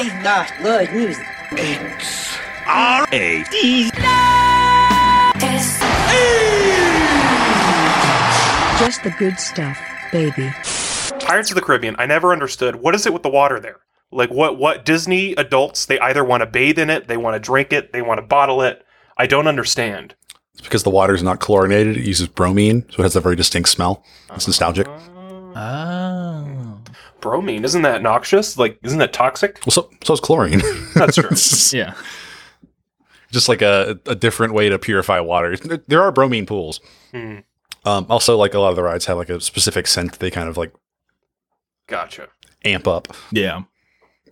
[0.00, 1.26] I love good music.
[2.68, 3.90] R A D.
[8.78, 9.76] Just the good stuff,
[10.12, 10.52] baby.
[11.18, 11.96] Pirates of the Caribbean.
[11.98, 13.80] I never understood what is it with the water there.
[14.12, 17.40] Like what what Disney adults they either want to bathe in it, they want to
[17.40, 18.86] drink it, they want to bottle it.
[19.16, 20.14] I don't understand.
[20.52, 21.96] It's because the water is not chlorinated.
[21.96, 24.04] It uses bromine, so it has a very distinct smell.
[24.32, 24.86] It's nostalgic.
[25.56, 26.27] Oh.
[27.20, 28.56] Bromine isn't that noxious?
[28.58, 29.60] Like isn't that toxic?
[29.66, 30.62] Well, so so is chlorine.
[30.94, 31.30] That's true.
[31.78, 31.94] Yeah.
[33.30, 35.56] just like a, a different way to purify water.
[35.56, 36.80] There- There are bromine pools.
[37.12, 37.38] Hmm.
[37.84, 40.48] Um, also, like a lot of the rides have like a specific scent they kind
[40.48, 40.72] of like
[41.86, 42.28] Gotcha.
[42.64, 43.08] amp up.
[43.32, 43.62] Yeah.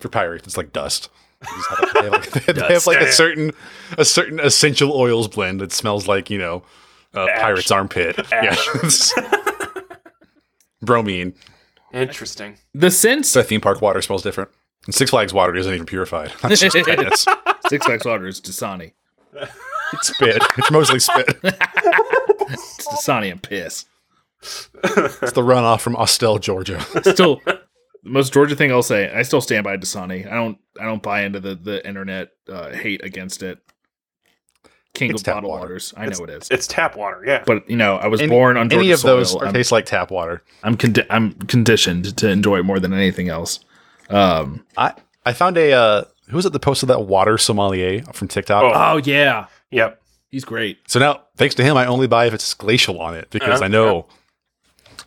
[0.01, 1.09] For pirates, it's like dust.
[1.41, 3.53] They have, they have, like, they have, like a certain
[3.99, 6.63] a certain essential oils blend that smells like you know
[7.15, 7.41] a Ash.
[7.41, 8.17] pirate's armpit.
[8.33, 8.57] Yeah,
[10.83, 11.35] bromine.
[11.93, 12.59] Interesting.
[12.75, 14.51] The sense So theme park water smells different.
[14.87, 16.33] And Six Flags water isn't even purified.
[16.43, 17.27] That's just piss.
[17.69, 18.93] Six Flags water is Dasani.
[19.93, 20.43] It's spit.
[20.59, 21.37] It's mostly spit.
[22.49, 23.87] It's Dasani and piss.
[24.41, 26.81] It's the runoff from Austell, Georgia.
[27.03, 27.59] Still, the
[28.05, 29.13] most Georgia thing I'll say.
[29.13, 30.31] I still stand by Dasani.
[30.31, 30.57] I don't.
[30.81, 33.59] I don't buy into the the internet uh, hate against it.
[34.97, 35.61] King It's of bottled water.
[35.63, 35.95] waters.
[35.97, 36.49] I know it is.
[36.51, 37.45] It's tap water, yeah.
[37.47, 39.43] But you know, I was Any- born on Georgia Any of those soil.
[39.43, 40.43] are I'm, taste like tap water.
[40.65, 43.61] I'm, condi- I'm conditioned to enjoy it more than anything else.
[44.11, 44.93] Um, I
[45.25, 48.63] I found a uh, who was it that posted that water sommelier from TikTok.
[48.65, 48.73] Oh.
[48.75, 50.01] oh yeah, yep.
[50.31, 50.79] he's great.
[50.89, 53.65] So now, thanks to him, I only buy if it's glacial on it because Uh-huh.
[53.65, 54.07] I know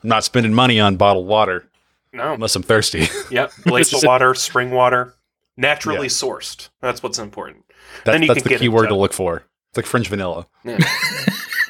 [0.03, 1.67] I'm not spending money on bottled water
[2.13, 2.33] No.
[2.33, 3.07] unless I'm thirsty.
[3.31, 3.51] Yep.
[3.63, 5.13] Glacial water, spring water,
[5.57, 6.11] naturally Yeah.
[6.11, 6.69] sourced.
[6.81, 7.65] That's what's important.
[8.05, 9.43] That, Then you that's can the get key word to look for.
[9.70, 10.48] It's like French vanilla.
[10.64, 10.78] Yeah.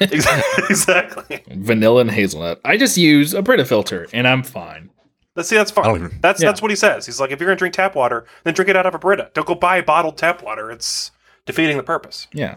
[0.00, 1.42] Exactly.
[1.50, 2.60] Vanilla and hazelnut.
[2.64, 4.90] I just use a Brita filter and I'm fine.
[5.36, 5.56] Let's see.
[5.56, 5.94] That's fine.
[5.94, 6.48] even- That's Yeah.
[6.48, 7.04] that's what he says.
[7.06, 9.30] He's like, if you're gonna drink tap water, then drink it out of a Brita.
[9.34, 10.70] Don't go buy bottled tap water.
[10.70, 11.10] It's
[11.46, 12.28] defeating the purpose.
[12.32, 12.56] Yeah.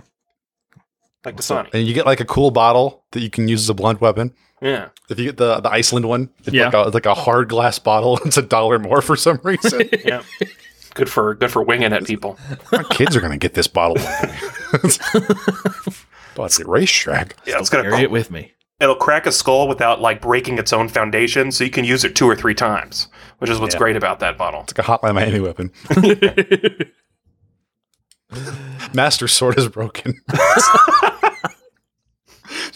[1.25, 1.69] Like Dasani.
[1.73, 4.33] And you get like a cool bottle that you can use as a blunt weapon.
[4.61, 4.89] Yeah.
[5.09, 6.65] If you get the the Iceland one, it's Yeah.
[6.65, 8.19] like, a, like a hard glass bottle.
[8.25, 9.89] It's a dollar more for some reason.
[10.05, 10.23] Yeah.
[10.93, 12.37] Good for good for winging at people.
[12.71, 13.95] Our kids are gonna get this bottle.
[16.35, 17.35] but it's a racetrack.
[17.45, 18.53] Yeah, it's gonna Carry it with me.
[18.79, 22.15] it'll crack a skull without like breaking its own foundation, so you can use it
[22.15, 23.07] two or three times,
[23.39, 23.79] which is what's Yeah.
[23.79, 24.61] great about that bottle.
[24.61, 25.71] It's like a Hotline Miami weapon.
[28.93, 30.15] Master sword is broken.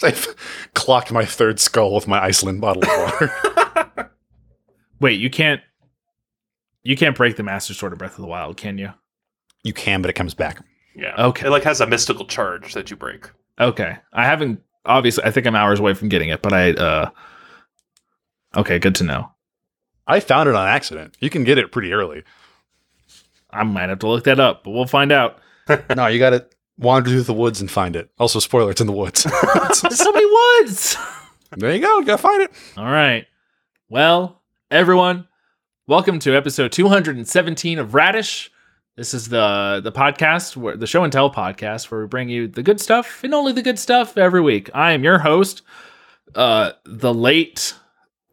[0.03, 0.35] I've
[0.75, 3.31] clocked my third skull with my Iceland bottle of water.
[4.99, 5.61] Wait, you can't.
[6.87, 8.93] You can't break the Master Sword of Breath of the Wild, can you?
[9.63, 10.63] you can, but it comes back.
[10.95, 11.13] Yeah.
[11.17, 11.47] Okay.
[11.47, 13.29] It like has a mystical charge that you break.
[13.59, 14.61] Okay, I haven't.
[14.85, 16.71] Obviously, I think I'm hours away from getting it, but I.
[16.71, 17.09] uh
[18.55, 19.29] Okay, good to know.
[20.07, 21.17] I found it on accident.
[21.19, 22.23] You can get it pretty early.
[23.51, 25.39] I might have to look that up, but we'll find out.
[25.95, 26.45] no, you got to
[26.77, 28.09] wander through the woods and find it.
[28.17, 29.23] Also, spoiler, it's in the woods.
[29.81, 30.25] There's so many
[30.61, 30.95] woods.
[31.57, 31.99] there you go.
[31.99, 32.51] You gotta find it.
[32.77, 33.25] All right.
[33.89, 35.27] Well, everyone,
[35.87, 38.51] welcome to episode 217 of Radish.
[38.95, 42.47] This is the the podcast, where, the show and tell podcast, where we bring you
[42.47, 44.69] the good stuff and only the good stuff every week.
[44.73, 45.61] I am your host,
[46.35, 47.75] uh, the late,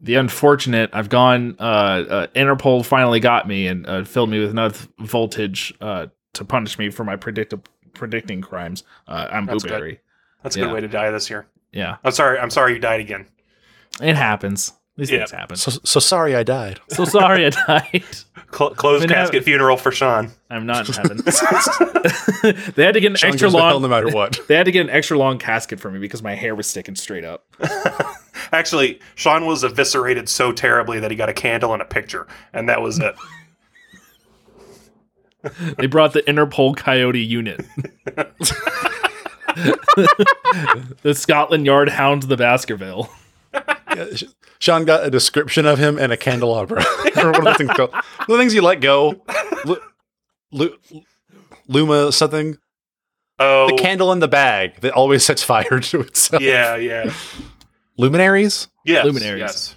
[0.01, 0.91] the unfortunate.
[0.93, 1.57] I've gone.
[1.59, 6.45] Uh, uh, Interpol finally got me and uh, filled me with enough voltage uh, to
[6.45, 7.55] punish me for my predict-
[7.93, 8.85] predicting crimes.
[9.07, 10.01] Uh, I'm That's good.
[10.43, 10.67] That's a Yeah.
[10.67, 11.47] good way to die this year.
[11.73, 12.39] Yeah, I'm sorry.
[12.39, 13.27] I'm sorry you died again.
[14.01, 14.73] it happens.
[14.97, 15.19] These Yeah.
[15.19, 15.57] things happen.
[15.57, 16.79] So, so sorry I died.
[16.89, 18.05] So sorry I died.
[18.55, 20.31] Cl- closed I mean, casket have- funeral for Sean.
[20.51, 21.17] I'm not in heaven.
[22.77, 23.83] they had to get an Sean extra goes hell long.
[23.83, 24.39] no matter what.
[24.47, 26.95] They had to get an extra long casket for me because my hair was sticking
[26.95, 27.45] straight up.
[28.53, 32.69] Actually, Sean was eviscerated so terribly that he got a candle and a picture, and
[32.69, 33.17] that was it.
[35.77, 37.65] They brought the Interpol Coyote unit.
[41.03, 43.11] the Scotland Yard Hound of the Baskerville.
[43.53, 44.25] Yeah, Sh-
[44.65, 46.83] Sean got a description of him and a candelabra.
[47.19, 47.91] or what are the things called?
[48.27, 49.23] The things you let go.
[49.67, 49.77] Lu-
[50.53, 50.79] Lu-
[51.69, 52.57] Luma something.
[53.39, 56.41] Oh, The candle in the bag that always sets fire to itself.
[56.43, 57.13] yeah, yeah,
[57.99, 58.69] Luminaries?
[58.87, 59.41] yes, Luminaries.
[59.41, 59.77] Yes.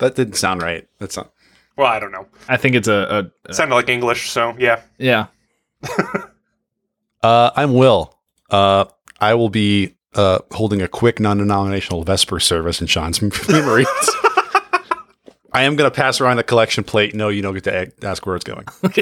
[0.00, 0.88] That didn't sound right.
[0.98, 1.30] That's not.
[1.76, 2.26] Well, I don't know.
[2.48, 4.82] I think it's a, a, It a sounded like English, so yeah.
[4.98, 5.26] yeah.
[7.22, 8.14] Uh, I'm Will.
[8.50, 8.84] Uh,
[9.18, 13.86] I will be uh, holding a quick non-denominational Vesper service in Sean's memory.
[15.54, 17.14] I am going to pass around the collection plate.
[17.14, 18.66] No, you don't get to ask where it's going.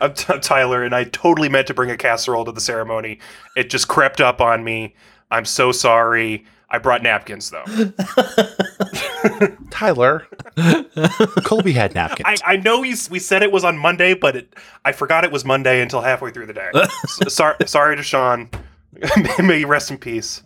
[0.00, 3.18] I'm, t- I'm Tyler, and I totally meant to bring a casserole to the ceremony.
[3.56, 4.94] It just crept up on me.
[5.30, 6.44] I'm so sorry.
[6.72, 7.64] I brought napkins though.
[9.70, 10.24] Tyler,
[11.44, 12.40] Colby had napkins.
[12.44, 14.54] I, I know we, we said it was on Monday, but it,
[14.84, 16.70] I forgot it was Monday until halfway through the day.
[16.74, 18.50] S- sorry, sorry to Sean.
[19.42, 20.42] May you rest in peace.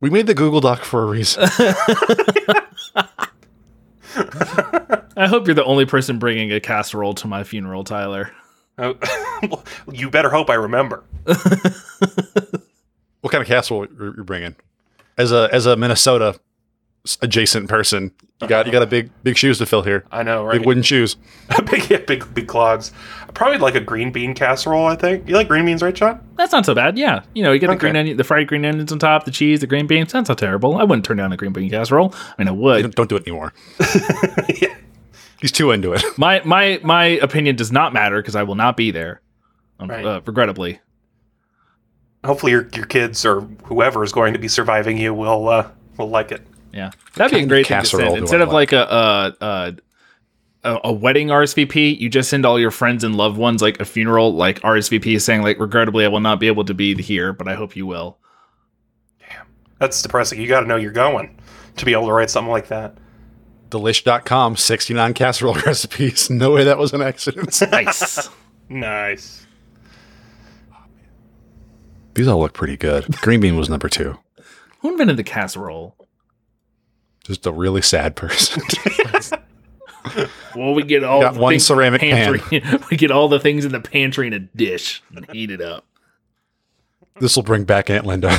[0.00, 1.46] we made the Google Doc for a reason.
[5.16, 8.32] I hope you're the only person bringing a casserole to my funeral, Tyler.
[8.78, 8.94] Uh,
[9.92, 11.04] you better hope I remember.
[11.24, 11.34] what
[13.30, 14.56] kind of casserole you're you're bringing?
[15.18, 16.40] As a as a Minnesota
[17.20, 20.06] adjacent person, you got you got a big big shoes to fill here.
[20.10, 20.58] I know, right?
[20.58, 21.16] Big wooden shoes.
[21.70, 22.90] big, yeah, big, big clogs.
[23.34, 24.86] Probably like a green bean casserole.
[24.86, 26.20] I think you like green beans, right, Sean?
[26.36, 26.98] That's not so bad.
[26.98, 27.80] Yeah, you know, you get the Okay.
[27.80, 30.12] green onion, the fried green onions on top, the cheese, the green beans.
[30.12, 30.76] That's not terrible.
[30.76, 32.12] I wouldn't turn down a green bean casserole.
[32.14, 32.82] I mean, I would.
[32.82, 33.52] Don't, don't do it anymore.
[34.60, 34.74] yeah.
[35.40, 36.02] He's too into it.
[36.18, 39.20] My my my opinion does not matter because I will not be there.
[39.78, 40.04] Um, Right.
[40.04, 40.80] uh, regrettably.
[42.24, 46.10] Hopefully, your your kids or whoever is going to be surviving you will uh, will
[46.10, 46.42] like it.
[46.72, 48.14] Yeah, that'd be a great of thing to casserole send.
[48.16, 49.76] do Instead I of like a, a a
[50.64, 53.84] a a wedding RSVP, you just send all your friends and loved ones like a
[53.84, 57.48] funeral like RSVP saying like, regrettably, I will not be able to be here, but
[57.48, 58.18] I hope you will.
[59.20, 59.46] Damn,
[59.78, 60.40] that's depressing.
[60.40, 61.38] You got to know you're going
[61.76, 62.96] to be able to write something like that.
[63.70, 66.28] Delish.com, 69 casserole recipes.
[66.28, 67.60] No way that was an accident.
[67.70, 68.28] Nice.
[68.68, 69.46] Nice.
[72.14, 73.06] These all look pretty good.
[73.20, 74.18] Green bean was number two.
[74.80, 75.96] Who invented the casserole?
[77.24, 78.62] Just a really sad person.
[80.56, 82.62] Well, we get all Got the one things in the ceramic pantry.
[82.90, 85.84] we get all the things in the pantry in a dish and heat it up.
[87.20, 88.30] this will bring back Aunt Linda.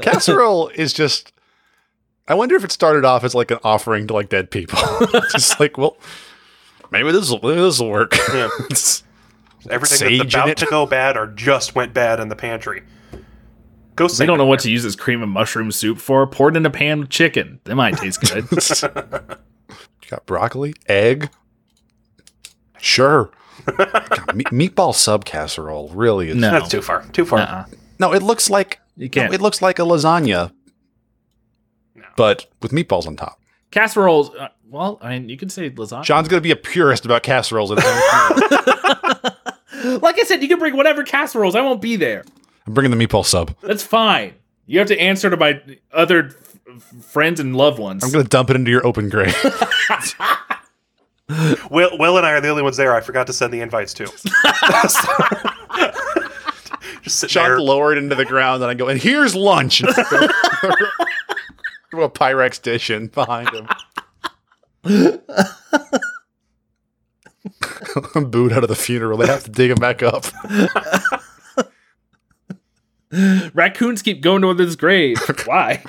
[0.00, 1.32] Casserole is just.
[2.28, 4.78] I wonder if it started off as like an offering to like dead people.
[5.32, 5.96] just like, well,
[6.90, 8.16] maybe this will this will work.
[8.32, 8.48] Yeah.
[9.70, 12.84] Everything that's about to go bad or just went bad in the pantry.
[13.96, 16.26] Go We don't know what to use this cream and mushroom soup for.
[16.26, 17.60] Pour it in a pan with chicken.
[17.64, 18.46] That might taste good.
[19.70, 21.30] you got broccoli, egg.
[22.78, 23.30] Sure.
[23.66, 26.36] God, me- meatball sub casserole really is.
[26.36, 26.50] No.
[26.50, 27.04] That's too far.
[27.12, 27.38] Too far.
[27.40, 27.64] uh-uh.
[28.00, 29.32] No, it looks like You can't.
[29.32, 30.52] it looks like a lasagna,
[31.94, 32.04] No.
[32.16, 33.40] but with meatballs on top.
[33.70, 34.34] Casseroles.
[34.34, 36.02] Uh, well, I mean, you can say lasagna.
[36.04, 37.70] John's gonna be a purist about casseroles.
[37.70, 39.32] at the
[39.82, 40.02] end.
[40.02, 41.54] like I said, you can bring whatever casseroles.
[41.54, 42.24] I won't be there.
[42.66, 43.54] I'm bringing the meatball sub.
[43.60, 44.34] That's fine.
[44.66, 45.60] You have to answer to my
[45.92, 48.02] other f- f- friends and loved ones.
[48.02, 49.36] I'm gonna dump it into your open grave.
[51.70, 52.94] Will, Will and I are the only ones there.
[52.94, 54.04] I forgot to send the invites to.
[57.02, 57.60] Just sitting Sean there.
[57.60, 59.80] lower it into the ground, and I go, and here's lunch.
[59.82, 60.28] And throw-
[61.90, 63.68] throw a Pyrex dish in behind him.
[68.14, 69.18] I'm booed out of the funeral.
[69.18, 70.24] They have to dig him back up.
[73.54, 75.18] Raccoons keep going to this grave.
[75.44, 75.82] Why?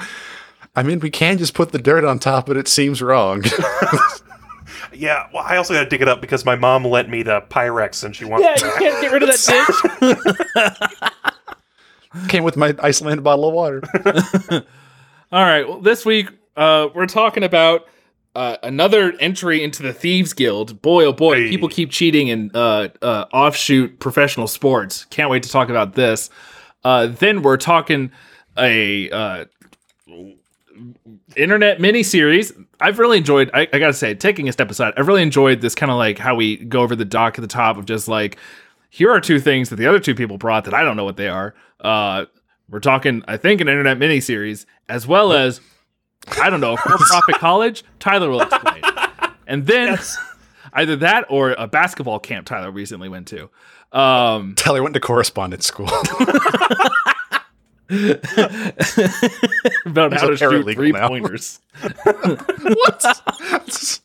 [0.75, 3.43] I mean, we can just put the dirt on top, but it seems wrong.
[4.93, 7.41] Yeah, well, I also got to dig it up because my mom lent me the
[7.41, 11.03] Pyrex and she wants Yeah, you can't get rid of that
[12.13, 12.27] ditch.
[12.29, 13.81] Came with my Iceland bottle of water.
[15.31, 15.67] All right.
[15.67, 17.87] Well, this week uh, we're talking about
[18.35, 20.81] uh, another entry into the Thieves Guild.
[20.81, 21.49] Boy, oh boy, Hey.
[21.49, 25.05] people keep cheating in uh, uh, offshoot professional sports.
[25.05, 26.29] Can't wait to talk about this.
[26.85, 28.11] Uh, then we're talking
[28.57, 29.45] a uh,
[31.35, 32.53] internet miniseries.
[32.79, 33.49] I've really enjoyed.
[33.55, 36.19] I, I gotta say, taking a step aside, I've really enjoyed this kind of like
[36.19, 38.37] how we go over the dock at the top of just like
[38.91, 41.17] here are two things that the other two people brought that I don't know what
[41.17, 41.55] they are.
[41.81, 42.25] Uh,
[42.69, 45.61] we're talking, I think, an internet miniseries as well as
[46.39, 47.83] I don't know for-profit college.
[47.99, 48.83] Tyler will explain,
[49.47, 49.97] and then
[50.73, 53.49] either that or a basketball camp Tyler recently went to.
[53.91, 55.87] Um, Tyler went to correspondence school.
[59.85, 61.07] about how to He's a shoot three now.
[61.07, 61.59] pointers.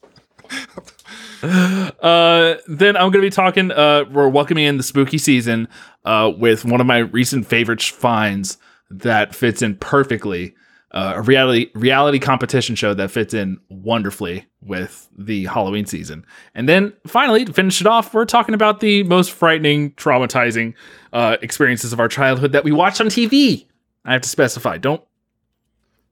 [1.42, 3.70] Uh, then I'm going to be talking.
[3.70, 5.68] Uh, we're welcoming in the spooky season
[6.04, 8.58] uh, with one of my recent favorite finds
[8.90, 10.54] that fits in perfectly.
[10.92, 16.26] Uh, a reality reality competition show that fits in wonderfully with the Halloween season.
[16.54, 20.74] And then finally, to finish it off, we're talking about the most frightening, traumatizing
[21.12, 23.66] uh, experiences of our childhood that we watched on TV.
[24.04, 24.78] I have to specify.
[24.78, 25.00] Don't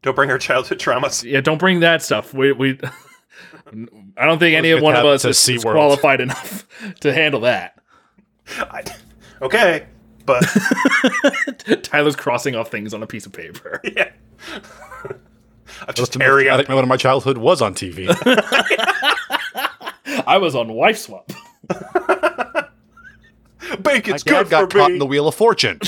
[0.02, 1.24] Don't bring our childhood traumas.
[1.24, 2.32] yeah, don't bring that stuff.
[2.32, 2.78] We we
[4.16, 6.66] I don't think any of one of us is, is qualified enough
[7.00, 7.80] to handle that.
[8.58, 8.84] I,
[9.42, 9.86] okay,
[10.28, 13.80] but Tyler's crossing off things on a piece of paper.
[13.96, 14.12] yeah.
[15.80, 16.56] I'm just Just to tearing I out.
[16.58, 18.08] think one of my childhood was on TV.
[20.26, 21.30] I was on wife swap.
[23.82, 24.94] Bacon's my dad good got caught me.
[24.94, 25.78] in the Wheel of Fortune.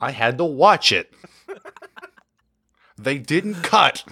[0.00, 1.12] I had to watch it.
[2.98, 4.04] they didn't cut.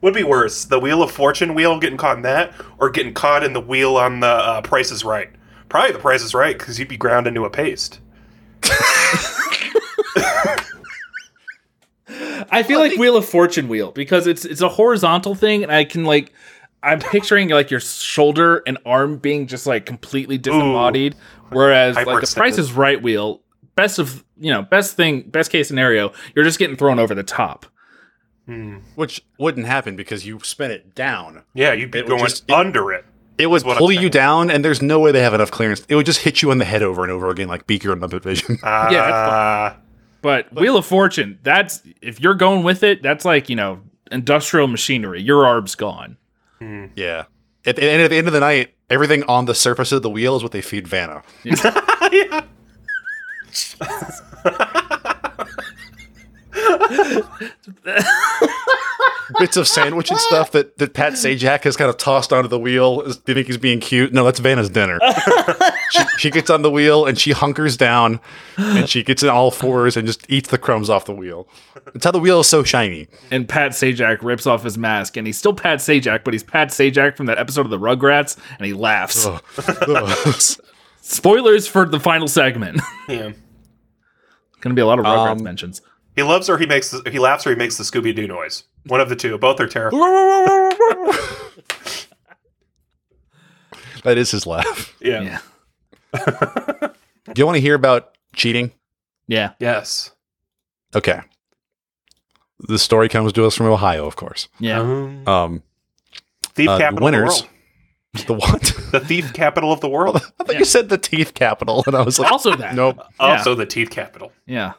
[0.00, 3.44] Would be worse, the Wheel of Fortune wheel getting caught in that, or getting caught
[3.44, 5.30] in the wheel on the uh, Price is Right.
[5.72, 7.98] Probably the Price is Right because you'd be ground into a paste.
[12.50, 15.84] I feel like Wheel of Fortune wheel because it's it's a horizontal thing, and I
[15.84, 16.30] can like
[16.82, 21.14] I'm picturing like your shoulder and arm being just like completely disembodied,
[21.48, 22.36] whereas like the Hyperextended.
[22.36, 23.40] Price is Right wheel,
[23.74, 27.22] best of you know best thing best case scenario, you're just getting thrown over the
[27.22, 27.64] top.
[28.44, 28.78] Hmm.
[28.96, 31.44] Which wouldn't happen because you spin it down.
[31.54, 33.06] Yeah, you'd be It going just- it- under it.
[33.38, 35.84] It would what I'm pull you down, and there's no way they have enough clearance.
[35.88, 38.00] It would just hit you on the head over and over again, like Beaker and
[38.02, 38.58] Muppet Vision.
[38.62, 39.10] Uh, Yeah,
[39.70, 39.76] that's
[40.20, 44.66] But, Wheel of Fortune, that's if you're going with it, that's like you know industrial
[44.68, 45.22] machinery.
[45.22, 46.16] Your arm's gone.
[46.60, 47.24] yeah.
[47.64, 50.10] At the, and at the end of the night, everything on the surface of the
[50.10, 51.22] wheel is what they feed Vanna.
[51.44, 52.44] yeah.
[59.38, 62.58] Bits of sandwich and stuff that, that Pat Sajak has kind of tossed onto the
[62.58, 63.00] wheel.
[63.02, 64.12] Is, they think he's being cute.
[64.12, 64.98] No, that's Vanna's dinner.
[65.90, 68.20] she, she gets on the wheel and she hunkers down
[68.58, 71.48] and she gets in all fours and just eats the crumbs off the wheel.
[71.94, 73.08] That's how the wheel is so shiny.
[73.30, 76.68] And Pat Sajak rips off his mask, and he's still Pat Sajak, but he's Pat
[76.68, 79.26] Sajak from that episode of the Rugrats, and he laughs.
[79.26, 80.34] Ugh.
[81.00, 82.80] Spoilers for the final segment.
[83.08, 83.32] yeah.
[84.60, 85.80] Gonna be a lot of Rugrats Um, mentions.
[86.14, 88.64] He loves or he makes the, he laughs or he makes the Scooby Doo noise.
[88.86, 89.38] One of the two.
[89.38, 89.98] Both are terrible.
[94.04, 94.94] that is his laugh.
[95.00, 95.22] Yeah.
[95.22, 95.38] Yeah.
[97.32, 98.72] Do you want to hear about cheating?
[99.28, 99.52] Yeah.
[99.58, 100.10] Yes.
[100.94, 101.20] Okay.
[102.68, 104.48] The story comes to us from Ohio, of course.
[104.58, 104.80] Yeah.
[104.80, 105.62] Um, Um,
[106.54, 107.42] thief uh, the capital winners.
[108.14, 108.50] of the what?
[108.50, 108.90] the world.
[108.92, 110.16] The thief capital of the world.
[110.40, 112.74] I thought you said the teeth capital, and I was like, also that.
[112.74, 112.98] nope.
[113.18, 114.32] Also the teeth capital.
[114.46, 114.74] Yeah.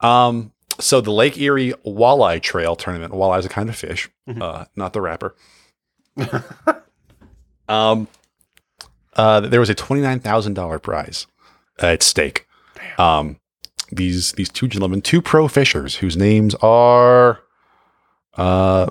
[0.00, 3.12] Um, so the Lake Erie Walleye Trail tournament.
[3.12, 4.10] Walleye is a kind of fish,
[4.40, 5.34] uh, not the rapper.
[7.68, 8.08] um,
[9.14, 11.26] uh, there was a twenty nine thousand dollar prize
[11.78, 12.46] at stake.
[12.98, 13.38] Um,
[13.90, 17.40] these these two gentlemen, two pro fishers, whose names are,
[18.36, 18.88] uh,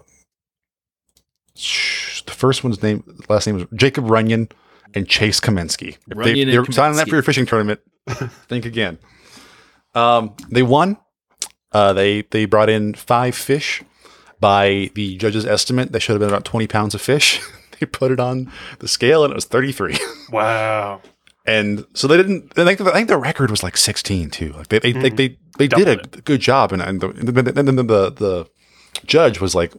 [1.55, 4.51] sh- the first one's name, last name is Jacob Runyan
[4.93, 5.97] and Chase Cominsky.
[6.07, 7.81] If they, they're signing up for your fishing tournament.
[8.47, 8.97] think again.
[9.95, 10.97] Um, they won.
[11.71, 13.83] Uh, they they brought in five fish.
[14.39, 17.41] By the judge's estimate, they should have been about twenty pounds of fish.
[17.79, 19.97] they put it on the scale, and it was thirty three.
[20.31, 21.01] Wow.
[21.45, 22.51] and so they didn't.
[22.57, 24.53] I think, I think the record was like sixteen too.
[24.53, 27.55] Like they they they, they, they did a Doubled good job, and and the, and
[27.67, 28.49] then the, the the
[29.05, 29.73] judge was like,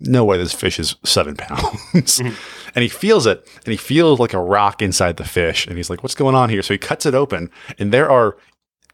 [0.00, 2.20] "No way, this fish is seven pounds."
[2.74, 5.90] And he feels it, and he feels like a rock inside the fish, and he's
[5.90, 8.38] like, "What's going on here?" So he cuts it open, and there are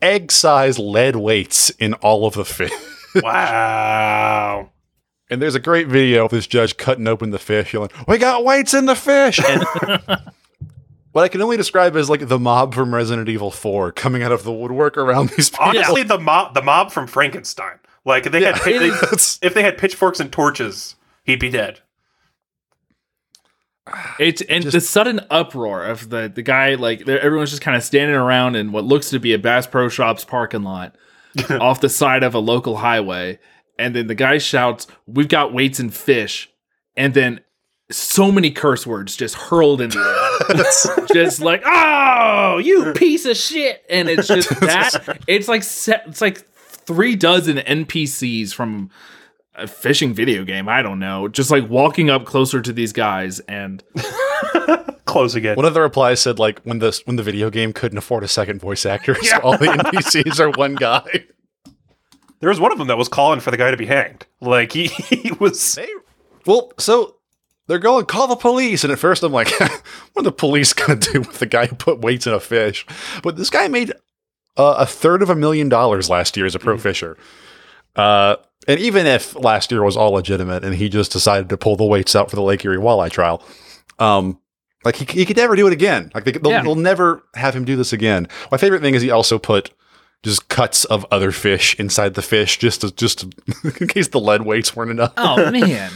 [0.02, 2.72] egg-sized lead weights in all of the fish.
[3.22, 4.70] Wow.
[5.30, 8.44] And there's a great video of this judge cutting open the fish, yelling, "We got
[8.44, 9.40] weights in the fish!"
[11.12, 14.30] What I can only describe as like the mob from Resident Evil 4 coming out
[14.30, 15.64] of the woodwork around these people.
[15.66, 17.78] Honestly, the mob the mob from Frankenstein.
[18.04, 18.90] Like if they had they-
[19.42, 21.80] if they had pitchforks and torches, he'd be dead.
[24.18, 28.16] It's and the sudden uproar of the the guy like everyone's just kind of standing
[28.16, 30.96] around in what looks to be a Bass Pro Shops parking lot
[31.50, 33.38] off the side of a local highway,
[33.78, 36.50] and then the guy shouts, "We've got weights and fish,"
[36.96, 37.40] and then
[37.90, 43.84] so many curse words just hurled into it, just like "Oh, you piece of shit!"
[43.88, 46.46] And it's just that it's like it's like
[46.88, 48.90] three dozen NPCs from
[49.58, 50.68] a fishing video game.
[50.68, 53.82] I don't know, just like walking up closer to these guys and.
[55.04, 55.56] Close again.
[55.56, 58.28] One of the replies said like when the when the video game couldn't afford a
[58.28, 61.24] second voice actor, so all the NPCs are one guy.
[62.40, 64.26] There was one of them that was calling for the guy to be hanged.
[64.42, 65.88] Like he, he was They
[66.44, 67.16] well, so
[67.68, 69.80] they're going call the police, and at first I'm like, what
[70.16, 72.86] are the police gonna do with the guy who put weights in a fish?
[73.22, 73.92] But this guy made
[74.56, 77.16] uh, a third of a million dollars last year as a pro fisher.
[77.98, 78.36] Uh,
[78.66, 81.84] and even if last year was all legitimate and he just decided to pull the
[81.84, 83.42] weights out for the Lake Erie walleye trail,
[83.98, 84.38] um,
[84.84, 86.10] like he, he could never do it again.
[86.14, 86.62] Like they, they'll, Yeah.
[86.62, 88.28] they'll never have him do this again.
[88.52, 89.70] My favorite thing is he also put
[90.22, 93.30] just cuts of other fish inside the fish just to, just to,
[93.80, 95.90] in case the lead weights weren't enough Oh man,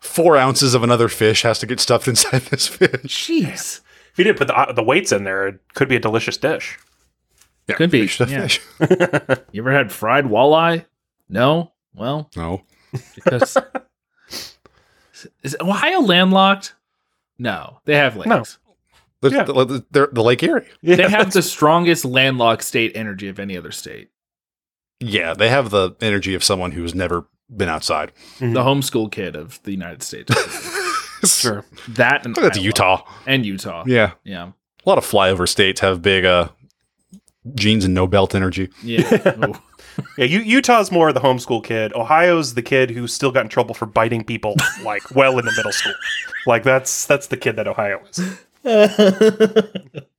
[0.00, 2.90] four ounces of another fish has to get stuffed inside this fish.
[3.28, 3.80] jeez.
[4.10, 6.36] if he didn't put the, uh, the weights in there, it could be a delicious
[6.36, 6.78] dish.
[7.68, 8.06] Could be.
[8.06, 8.42] Fish yeah.
[8.42, 8.60] fish.
[9.52, 10.84] You ever had fried walleye?
[11.32, 11.72] No.
[11.94, 12.62] Well, No.
[13.14, 13.56] because
[15.42, 16.74] is Ohio landlocked?
[17.38, 18.28] No, they have lakes.
[18.28, 18.44] No.
[19.20, 19.44] There's Yeah.
[19.44, 20.66] the, the, the Lake Erie.
[20.80, 20.96] Yeah.
[20.96, 24.10] They have the strongest landlocked state energy of any other state.
[25.00, 28.12] Yeah, they have the energy of someone who's never been outside.
[28.38, 28.54] Mhm.
[28.54, 30.32] The homeschool kid of the United States.
[31.24, 31.64] Sure.
[31.90, 32.64] that and That's Iowa.
[32.64, 33.02] Utah.
[33.28, 33.84] and Utah.
[33.86, 34.14] Yeah.
[34.24, 34.48] Yeah.
[34.84, 36.48] A lot of flyover states have big uh,
[37.54, 38.70] genes and no belt energy.
[38.82, 39.02] Yeah.
[40.16, 41.92] Yeah, Utah's more the homeschool kid.
[41.94, 45.72] Ohio's the kid who still got in trouble for biting people like well into middle
[45.72, 45.94] school.
[46.46, 48.38] Like that's that's the kid that Ohio is.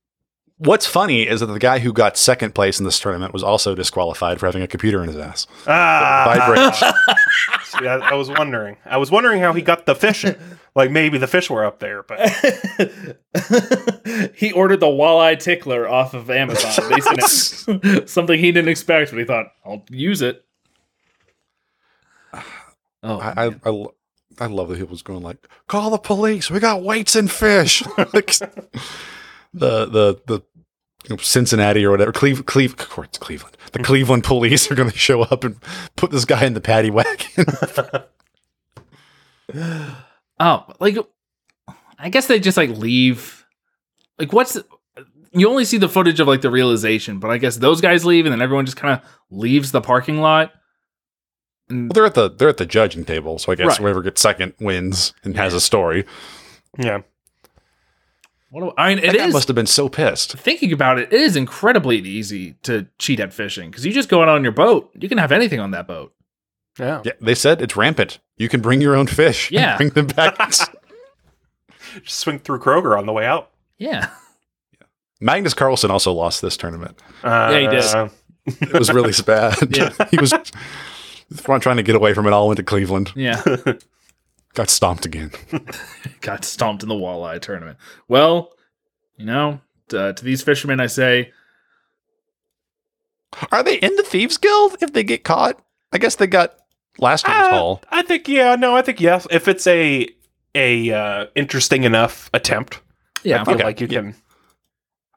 [0.58, 3.74] What's funny is that the guy who got second place in this tournament was also
[3.74, 5.48] disqualified for having a computer in his ass.
[5.66, 6.74] Ah, Vibrate.
[7.64, 8.76] See, I, I was wondering.
[8.84, 10.24] I was wondering how he got the fish.
[10.76, 12.18] Like maybe the fish were up there, but
[14.34, 16.90] he ordered the walleye tickler off of Amazon.
[16.90, 17.20] They sent
[17.84, 20.44] it something he didn't expect, but he thought, I'll use it.
[23.04, 23.94] Oh, I, I, I, lo-
[24.40, 26.50] I love that he was going like, "Call the police!
[26.50, 27.84] We got weights and fish."
[29.54, 30.42] Like, the the the
[31.04, 33.56] you know, Cincinnati or whatever, Cleve, Cleve, of course, it's Cleveland.
[33.72, 33.84] The mm-hmm.
[33.84, 35.56] Cleveland police are going to show up and
[35.96, 37.46] put this guy in the paddy wagon.
[40.40, 40.96] oh, like
[41.98, 43.46] I guess they just like leave.
[44.18, 44.58] Like, what's
[45.32, 48.24] you only see the footage of like the realization, but I guess those guys leave,
[48.24, 50.52] and then everyone just kind of leaves the parking lot.
[51.68, 53.78] And well, they're at the they're at the judging table, so I guess Right.
[53.78, 56.04] whoever gets second wins and has a story.
[56.78, 57.02] yeah.
[58.54, 60.32] What do, I mean, That it guy must have been so pissed.
[60.38, 64.22] thinking about it, it is incredibly easy to cheat at fishing because you just go
[64.22, 64.90] out on your boat.
[64.98, 66.12] You can have anything on that boat.
[66.78, 67.02] Yeah.
[67.04, 68.20] Yeah, they said it's rampant.
[68.36, 69.48] You can bring your own fish.
[69.50, 69.76] and Yeah.
[69.76, 70.36] bring them back.
[72.02, 73.50] Just swing through Kroger on the way out.
[73.78, 74.08] Yeah.
[75.20, 77.00] Magnus Carlsen also lost this tournament.
[77.22, 78.10] Uh, Yeah, he did.
[78.74, 79.54] It was really bad.
[79.76, 79.90] Yeah.
[80.10, 80.32] he was
[81.60, 82.48] trying to get away from it all.
[82.48, 83.12] Went to Cleveland.
[83.14, 83.40] Yeah.
[84.54, 85.32] Got stomped again.
[86.20, 87.76] Got stomped in the walleye tournament.
[88.08, 88.52] Well,
[89.16, 91.32] you know, to, to these fishermen, I say,
[93.50, 95.60] Are they in the Thieves Guild if they get caught?
[95.92, 96.54] I guess they got
[96.98, 97.82] last year's Uh, haul.
[97.90, 99.26] I think yeah, no, I think yes.
[99.30, 100.08] If it's a
[100.54, 102.80] a uh, interesting enough attempt,
[103.24, 104.00] yeah, I feel Okay, like you yeah.
[104.02, 104.14] can.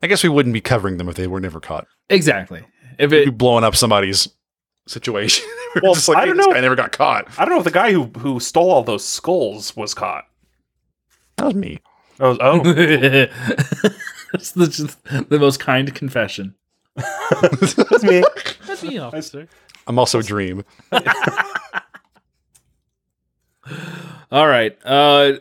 [0.01, 1.87] I guess we wouldn't be covering them if they were never caught.
[2.09, 2.63] exactly.
[2.99, 4.27] If We'd be it, blowing up somebody's
[4.87, 5.45] situation.
[5.77, 6.53] We're Well, just like, I "Hey, don't know.
[6.55, 7.27] I never got caught.
[7.39, 10.25] I don't know if the guy who who stole all those skulls was caught.
[11.37, 11.79] That was me.
[12.19, 12.61] Oh, oh.
[14.33, 16.55] it's the, just the most kind confession.
[16.95, 18.23] that's me.
[18.65, 19.47] That's me, officer.
[19.85, 20.63] I'm also Dream.
[24.31, 24.77] All right.
[24.83, 25.33] Uh,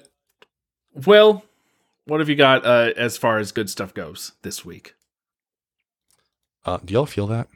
[1.07, 1.44] well,
[2.05, 4.94] what have you got uh, as far as good stuff goes this week?
[6.64, 7.49] Uh, do y'all feel that?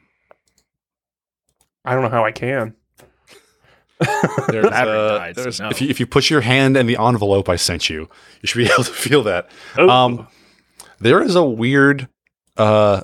[1.85, 2.75] I don't know how I can.
[4.49, 5.69] There's, Battery uh, there's- no.
[5.69, 8.09] if, you, if you push your hand in the envelope I sent you,
[8.41, 9.49] you should be able to feel that.
[9.77, 10.27] Oh, Um,
[10.99, 12.07] there is a weird
[12.57, 13.01] uh,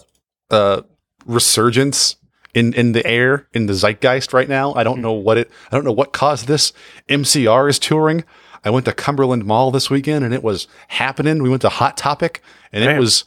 [0.49, 0.81] uh,
[1.25, 2.15] resurgence
[2.53, 4.73] in, in the air in the zeitgeist right now.
[4.73, 5.51] I don't know what it.
[5.71, 6.73] I don't know what caused this.
[7.09, 8.23] MCR is touring.
[8.65, 11.43] I went to Cumberland Mall this weekend and it was happening.
[11.43, 13.23] We went to Hot Topic and it was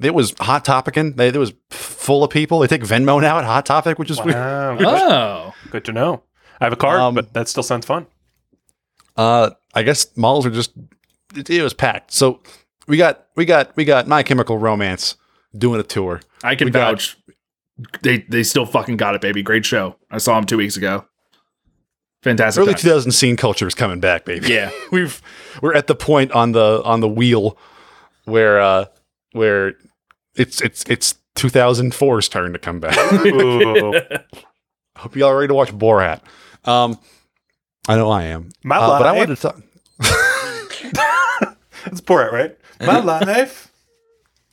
[0.00, 1.16] it was hot topicing.
[1.16, 2.58] They, it was full of people.
[2.60, 6.22] They take Venmo now at Hot Topic, which is wow, good, Oh, good to know.
[6.60, 8.06] I have a card, Um, but that still sounds fun.
[9.16, 10.72] Uh, I guess malls are just
[11.34, 12.12] it, it was packed.
[12.12, 12.40] So
[12.86, 15.16] we got we got we got My Chemical Romance
[15.56, 16.20] doing a tour.
[16.42, 17.16] I can We got- vouch.
[18.02, 19.42] They they still fucking got it, baby.
[19.42, 19.96] Great show.
[20.10, 21.06] I saw him two weeks ago.
[22.22, 22.60] Fantastic.
[22.60, 22.80] Early time.
[22.82, 24.48] 2000 scene culture is coming back, baby.
[24.48, 24.70] Yeah.
[24.92, 25.22] we've
[25.62, 27.56] we're at the point on the on the wheel
[28.24, 28.84] where uh
[29.32, 29.74] where
[30.34, 32.96] it's it's it's 2004's turn to come back.
[33.26, 33.92] Ooh,
[34.96, 36.20] Hope y'all are ready to watch Borat.
[36.64, 36.98] Um,
[37.88, 38.50] I know I am.
[38.62, 39.18] My Uh, but I life.
[39.18, 39.62] wanted to talk.
[41.86, 42.56] it's Borat, right?
[42.80, 43.72] My life.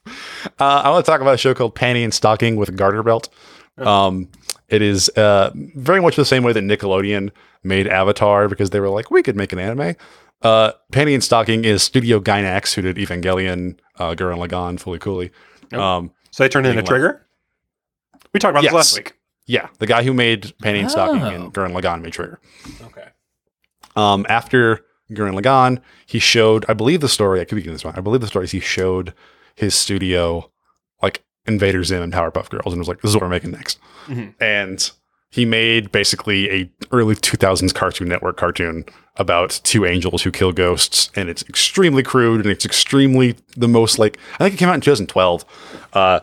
[0.07, 0.11] Uh,
[0.59, 3.29] I want to talk about a show called Panty and Stocking with a Garter Belt.
[3.77, 4.29] Um,
[4.69, 7.31] it is uh, very much the same way that Nickelodeon
[7.63, 9.95] made Avatar because they were like, we could make an anime.
[10.41, 15.31] Uh, Panty and Stocking is Studio Gainax, who did Evangelion, uh, Gurren Lagann, Fooly Cooly.
[15.73, 15.81] Oh.
[15.81, 17.25] Um, So they turned into Big Trigger.
[18.33, 18.71] We talked about Yes.
[18.71, 19.13] this last week.
[19.47, 21.27] yeah, the guy who made Panty and Stocking Oh.
[21.29, 22.39] and Gurren Lagann made Trigger.
[22.85, 23.07] Okay.
[23.95, 27.83] Um, after Gurren Lagann, he showed, I believe the story, I could be getting this
[27.85, 27.95] wrong.
[27.97, 29.13] I believe the story is he showed
[29.55, 30.51] his studio
[31.01, 33.79] like Invader Zim and Powerpuff Girls and was like, this is what we're making next.
[34.07, 34.35] Mhm.
[34.39, 34.91] And
[35.29, 38.85] he made basically a early 2000s Cartoon Network cartoon
[39.17, 41.09] about two angels who kill ghosts.
[41.15, 44.75] And it's extremely crude and it's extremely the most like, I think it came out
[44.75, 45.45] in 2012.
[45.93, 46.19] Uh,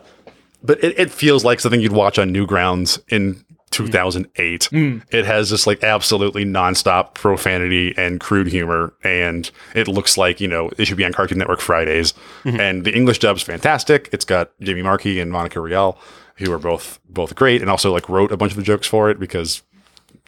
[0.63, 4.69] but it, it feels like something you'd watch on Newgrounds in 2008.
[4.71, 5.03] Mm.
[5.11, 10.47] It has this like absolutely nonstop profanity and crude humor, and it looks like you
[10.47, 12.13] know it should be on Cartoon Network Fridays.
[12.45, 14.09] And the English dub's fantastic.
[14.13, 15.99] It's got Jamie Marchi and Monica Rial,
[16.37, 19.09] who are both both great, and also like wrote a bunch of the jokes for
[19.09, 19.63] it because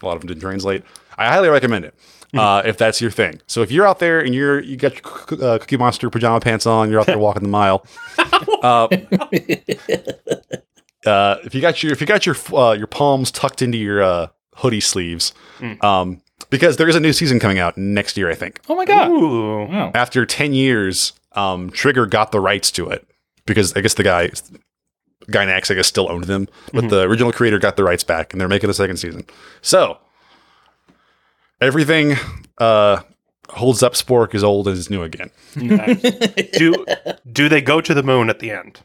[0.02, 0.84] a lot of them didn't translate.
[1.18, 1.96] I highly recommend it.
[2.36, 5.44] Uh, if that's your thing, so if you're out there and you're you got your
[5.44, 7.86] uh, Cookie Monster pajama pants on, you're out there walking the mile.
[8.64, 8.88] Uh,
[11.06, 14.02] uh, if you got your if you got your uh, your palms tucked into your
[14.02, 15.34] uh, hoodie sleeves,
[15.82, 18.60] um, because there is a new season coming out next year, I think.
[18.68, 19.10] Oh my god!
[19.10, 19.66] Ooh.
[19.66, 19.92] Wow.
[19.94, 23.08] After ten years, um, Trigger got the rights to it
[23.46, 24.32] because I guess the guy
[25.32, 28.40] Gainax I guess still owned them, but the original creator got the rights back, and
[28.42, 29.26] they're making a second season.
[29.62, 29.98] So
[31.62, 32.16] everything
[32.58, 33.02] uh,
[33.50, 33.94] holds up.
[33.94, 35.32] Spork is old and is new again.
[35.56, 36.86] do
[37.32, 38.82] do they go to the moon at the end?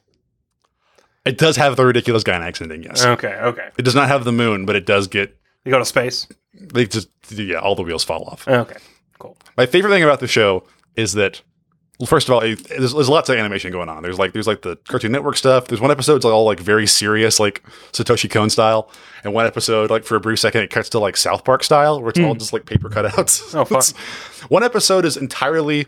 [1.25, 3.05] It does have the ridiculous Gainax ending, yes.
[3.05, 3.69] Okay, okay.
[3.79, 6.27] It does not have the moon, but it does get They go to space.
[6.55, 8.49] they just yeah all the wheels fall off.
[8.49, 8.79] Okay,
[9.19, 9.37] cool.
[9.57, 10.65] My favorite thing about the show
[10.97, 11.52] is that, well,
[12.07, 14.03] first of all, it, there's, there's lots of animation going on.
[14.03, 15.67] There's like there's like the Cartoon Network stuff.
[15.69, 17.63] There's one episode it's all like very serious, like
[17.93, 18.91] Satoshi Kon style,
[19.25, 22.01] and one episode like for a brief second it cuts to like South Park style,
[22.01, 23.55] where it's all just like paper cutouts.
[23.55, 23.63] Oh.
[23.63, 23.93] It's-
[24.49, 25.87] one episode is entirely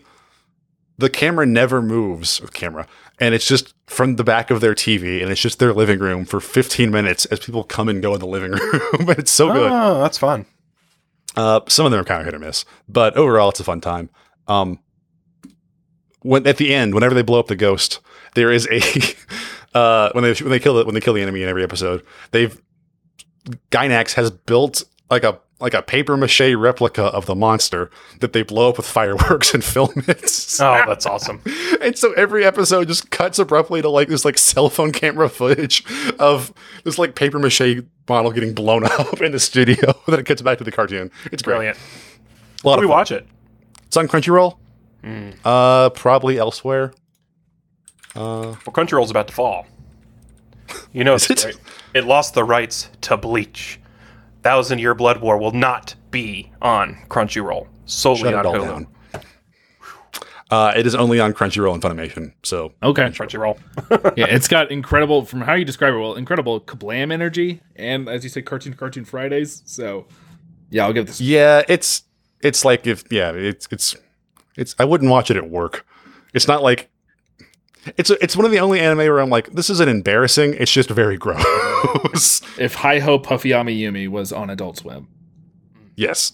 [0.97, 2.39] the camera never moves.
[2.53, 2.87] Camera.
[3.19, 6.25] And it's just from the back of their TV, and it's just their living room
[6.25, 8.81] for 15 minutes as people come and go in the living room.
[8.99, 9.71] and it's so good.
[9.71, 10.45] Oh, that's fun.
[11.35, 13.81] Uh, some of them are kind of hit or miss, but overall, it's a fun
[13.81, 14.09] time.
[14.47, 14.79] Um,
[16.25, 17.99] when at the end, whenever they blow up the ghost,
[18.33, 18.81] there is a
[19.77, 22.03] uh, when they when they kill it when they kill the enemy in every episode,
[22.31, 22.59] they've
[23.71, 28.41] Gainax has built like a like a paper mache replica of the monster that they
[28.41, 30.41] blow up with fireworks and film it.
[30.59, 31.41] Oh, that's awesome.
[31.81, 35.83] And so every episode just cuts abruptly to like this like cell phone camera footage
[36.17, 39.93] of this like paper mache model getting blown up in the studio.
[40.07, 41.11] then it cuts back to the cartoon.
[41.31, 41.55] It's great.
[41.55, 41.77] Brilliant.
[42.63, 42.97] A lot How of we fun.
[42.97, 43.27] watch it?
[43.85, 44.57] It's on Crunchyroll.
[45.43, 46.93] Uh, probably elsewhere.
[48.15, 49.67] Well, Crunchyroll's about to fall.
[50.93, 51.45] You know, it?
[51.45, 51.55] right?
[51.93, 53.79] it lost the rights to Bleach.
[54.41, 57.67] Thousand Year Blood War will not be on Crunchyroll.
[57.85, 58.67] Solely Shut on it all Hulu.
[58.67, 58.87] down.
[60.51, 62.31] Uh, it is only on Crunchyroll and Funimation.
[62.43, 63.03] So Okay.
[63.09, 63.59] Crunchyroll.
[64.15, 65.97] yeah, it's got incredible from how you describe it.
[65.97, 69.63] Well, incredible kablam energy, and as you say, cartoon cartoon Fridays.
[69.65, 70.05] So,
[70.69, 71.19] yeah, I'll give this.
[71.19, 72.03] yeah, it's
[72.41, 73.95] it's like if yeah, it's it's
[74.57, 74.75] it's.
[74.79, 75.85] I wouldn't watch it at work.
[76.33, 76.89] It's not like
[77.97, 80.55] it's it's one of the only anime where I'm like, this isn't embarrassing.
[80.55, 82.41] It's just very gross.
[82.59, 85.07] If Hi Ho Puffy Ami Yumi was on Adult Swim,
[85.95, 86.33] yes.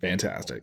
[0.00, 0.62] fantastic.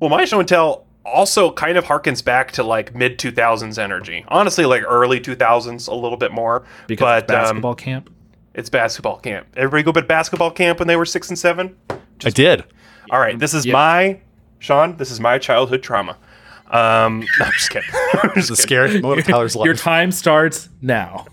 [0.00, 4.24] Well, my show and tell also kind of harkens back to like mid 2000s energy.
[4.28, 6.64] Honestly, like early 2000s a little bit more.
[6.86, 8.10] Because but basketball Um, camp.
[8.54, 9.46] it's basketball camp.
[9.56, 11.76] Everybody go to basketball camp when they were six and seven?
[12.24, 12.64] I did.
[13.10, 13.72] All right, this is Yeah.
[13.74, 14.20] my
[14.58, 14.96] Sean.
[14.96, 16.16] This is my childhood trauma.
[16.70, 17.88] Um, no, I'm just kidding.
[18.22, 18.88] I'm just It's a kidding.
[18.88, 19.64] scary moment of Tyler's life.
[19.66, 21.26] Your time starts now.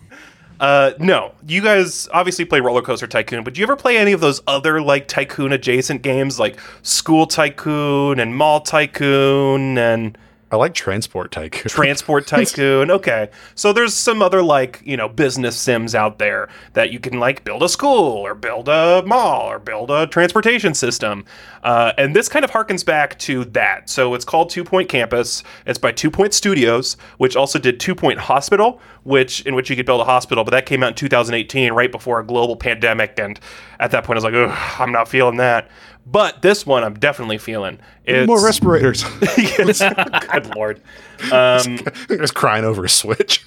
[0.59, 4.13] Uh, no, you guys obviously play Roller Coaster Tycoon, but do you ever play any
[4.13, 10.17] of those other like tycoon adjacent games like School Tycoon and Mall Tycoon and
[10.53, 11.67] I like Transport Tycoon.
[11.67, 12.91] Transport Tycoon.
[12.91, 13.31] Okay.
[13.55, 17.43] So there's some other like, you know, business sims out there that you can like
[17.43, 21.25] build a school or build a mall or build a transportation system.
[21.63, 23.89] Uh, and this kind of harkens back to that.
[23.89, 25.41] So it's called Two Point Campus.
[25.65, 29.75] It's by Two Point Studios, which also did Two Point Hospital, which in which you
[29.75, 33.17] could build a hospital, but that came out in 2018, right before a global pandemic.
[33.17, 33.39] And
[33.79, 35.71] at that point I was like, Ugh, I'm not feeling that.
[36.05, 37.79] But this one I'm definitely feeling.
[38.05, 39.03] It's More respirators.
[39.35, 40.81] Good lord.
[41.31, 43.45] Um, Just crying over a switch.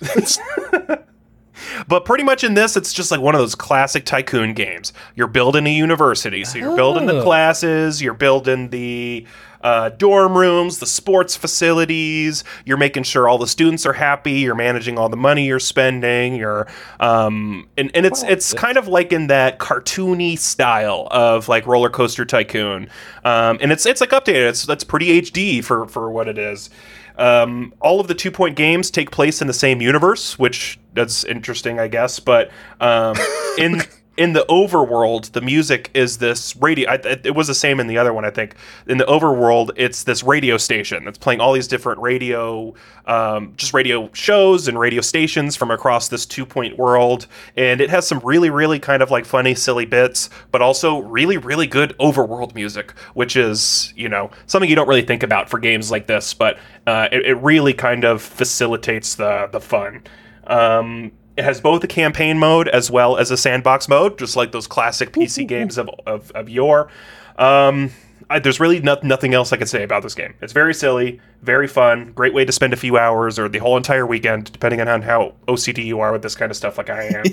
[1.88, 4.92] But pretty much in this, it's just like one of those classic tycoon games.
[5.14, 7.22] You're building a university, so you're building the Oh.
[7.22, 9.26] classes, you're building the
[9.62, 12.44] uh, dorm rooms, the sports facilities.
[12.64, 14.32] You're making sure all the students are happy.
[14.32, 16.36] You're managing all the money you're spending.
[16.36, 16.68] You're
[17.00, 21.90] um, and, and it's it's kind of like in that cartoony style of like roller
[21.90, 22.88] coaster tycoon.
[23.24, 24.50] Um, and it's it's like updated.
[24.50, 26.70] It's that's pretty HD for for what it is.
[27.18, 31.24] Um, all of the two point games take place in the same universe, which that's
[31.24, 32.20] interesting, I guess.
[32.20, 32.50] But
[32.80, 33.16] um,
[33.58, 33.82] in
[34.16, 36.90] in the overworld, the music is this radio.
[36.90, 38.54] I, it was the same in the other one, I think.
[38.86, 42.74] In the overworld, it's this radio station that's playing all these different radio,
[43.06, 47.26] um, just radio shows and radio stations from across this two point world,
[47.56, 51.36] and it has some really, really kind of like funny, silly bits, but also really,
[51.36, 55.58] really good overworld music, which is you know something you don't really think about for
[55.58, 60.02] games like this, but uh, it, it really kind of facilitates the the fun.
[60.46, 64.52] Um, it has both a campaign mode as well as a sandbox mode, just like
[64.52, 66.88] those classic PC games of, of, of yore.
[67.36, 67.90] Um,
[68.28, 70.34] I, there's really no, nothing else I can say about this game.
[70.40, 73.76] It's very silly, very fun, great way to spend a few hours or the whole
[73.76, 77.04] entire weekend, depending on how OCD you are with this kind of stuff, like I
[77.04, 77.24] am.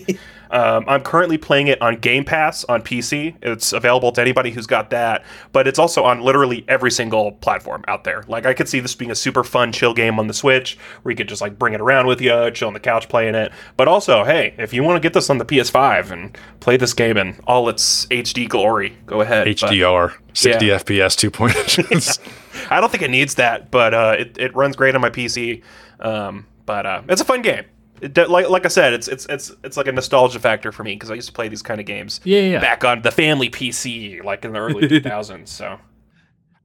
[0.52, 3.36] um, I'm currently playing it on Game Pass on PC.
[3.42, 7.84] It's available to anybody who's got that, but it's also on literally every single platform
[7.88, 8.24] out there.
[8.28, 11.12] Like I could see this being a super fun, chill game on the Switch, where
[11.12, 13.52] you could just like bring it around with you, chill on the couch playing it.
[13.78, 16.94] But also, hey, if you want to get this on the PS5 and play this
[16.94, 19.46] game in all its HD glory, go ahead.
[19.46, 20.78] But- HDR, 60 Yeah.
[20.78, 22.20] FPS, 2.0.
[22.72, 25.64] I don't think it needs that, but uh, it, it runs great on my PC.
[26.00, 27.64] Um, but uh, it's a fun game.
[28.02, 30.94] It, like like I said, it's it's it's it's like a nostalgia factor for me
[30.96, 32.60] because I used to play these kind of games Yeah, yeah, yeah.
[32.60, 35.48] back on the family PC, like in the early 2000s.
[35.48, 35.80] So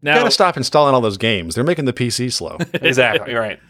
[0.03, 1.55] Now, Gotta stop installing all those games.
[1.55, 2.57] They're making the PC slow.
[2.75, 3.61] exactly right.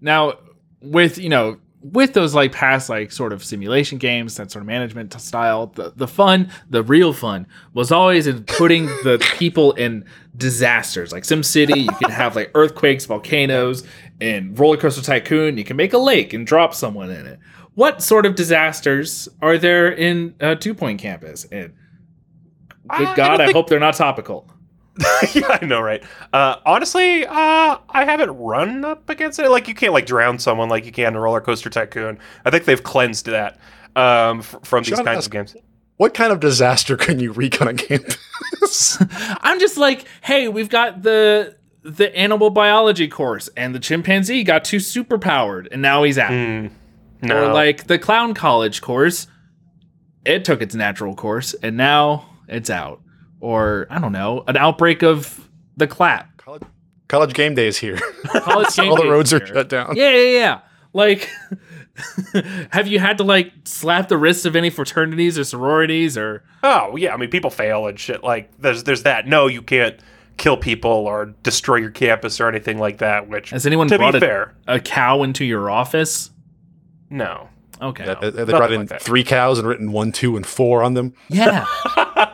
[0.00, 0.38] now
[0.80, 4.66] with you know with those like past like sort of simulation games that sort of
[4.66, 10.04] management style the, the fun the real fun was always in putting the people in
[10.36, 11.12] disasters.
[11.12, 13.84] Like SimCity you can have like earthquakes volcanoes
[14.20, 15.58] and roller coaster tycoon.
[15.58, 17.38] You can make a lake and drop someone in it.
[17.74, 21.44] What sort of disasters are there in uh, two point campus?
[21.50, 21.72] And
[22.96, 24.50] good I god i think- hope they're not topical
[25.34, 26.02] yeah, I know, right?
[26.32, 29.48] Uh, honestly, uh, I haven't run up against it.
[29.48, 32.18] Like you can't like drown someone like you can in Roller Coaster Tycoon.
[32.44, 33.58] I think they've cleansed that
[33.96, 35.24] um, f- from these Shut kinds up.
[35.26, 35.56] of games.
[35.96, 38.04] what kind of disaster can you wreak on a game?
[39.40, 44.64] I'm just like, hey, we've got the the animal biology course, and the chimpanzee got
[44.64, 46.30] too superpowered, and now he's out.
[46.30, 46.68] Hmm.
[47.22, 49.26] No, Or like the clown college course,
[50.24, 53.00] it took its natural course, and now it's out.
[53.42, 56.36] Or I don't know, an outbreak of the clap.
[56.36, 56.62] college,
[57.08, 57.98] college game day is here.
[58.32, 59.96] College game all the roads are shut down.
[59.96, 60.60] Yeah, yeah, yeah.
[60.92, 61.28] Like,
[62.70, 66.44] have you had to like slap the wrists of any fraternities or sororities or?
[66.62, 68.22] Oh yeah, I mean people fail and shit.
[68.22, 69.26] Like there's there's that.
[69.26, 69.98] No, you can't
[70.36, 73.28] kill people or destroy your campus or anything like that.
[73.28, 76.30] Which Has anyone to brought be a, fair, a cow into your office?
[77.10, 77.48] no.
[77.80, 78.14] Okay.
[78.20, 81.14] They, they brought in like three cows and written one, two, and four on them.
[81.28, 81.66] yeah.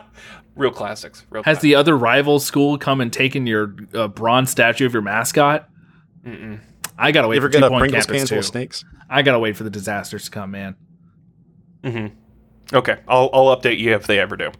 [0.59, 1.25] Real classics.
[1.29, 5.01] Real Has the other rival school come and taken your uh, bronze statue of your
[5.01, 5.69] mascot?
[6.25, 6.59] Mm-mm.
[6.97, 8.39] I gotta wait You ever for get two a point Pringles campus can full too.
[8.39, 8.83] of snakes?
[9.09, 10.75] I gotta wait for the disasters to come, man.
[11.83, 12.75] Mm-hmm.
[12.75, 14.51] Okay, I'll I'll update you if they ever do.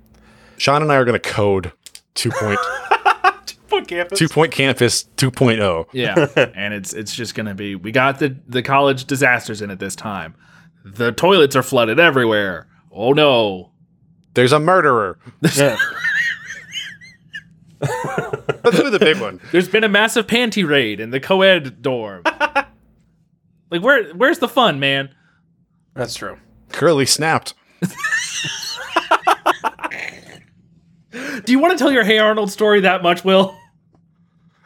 [0.57, 1.71] Sean and I are going to code
[2.15, 2.59] two point
[3.67, 4.17] Fuck campus.
[4.17, 5.29] two point campus oh.
[5.29, 5.85] 2.0.
[5.93, 7.75] Yeah, and it's it's just gonna be.
[7.75, 10.35] We got the the college disasters in it this time.
[10.85, 12.67] The toilets are flooded everywhere.
[12.91, 13.71] Oh no!
[14.33, 15.17] There's a murderer.
[15.55, 15.77] Yeah.
[17.81, 19.39] Let's do the big one.
[19.51, 22.23] There's been a massive panty raid in the co-ed dorm.
[23.71, 25.09] like where where's the fun, man?
[25.93, 26.37] That's true.
[26.71, 27.53] Curly snapped.
[31.11, 33.57] Do you want to tell your Hey Arnold story that much, Will?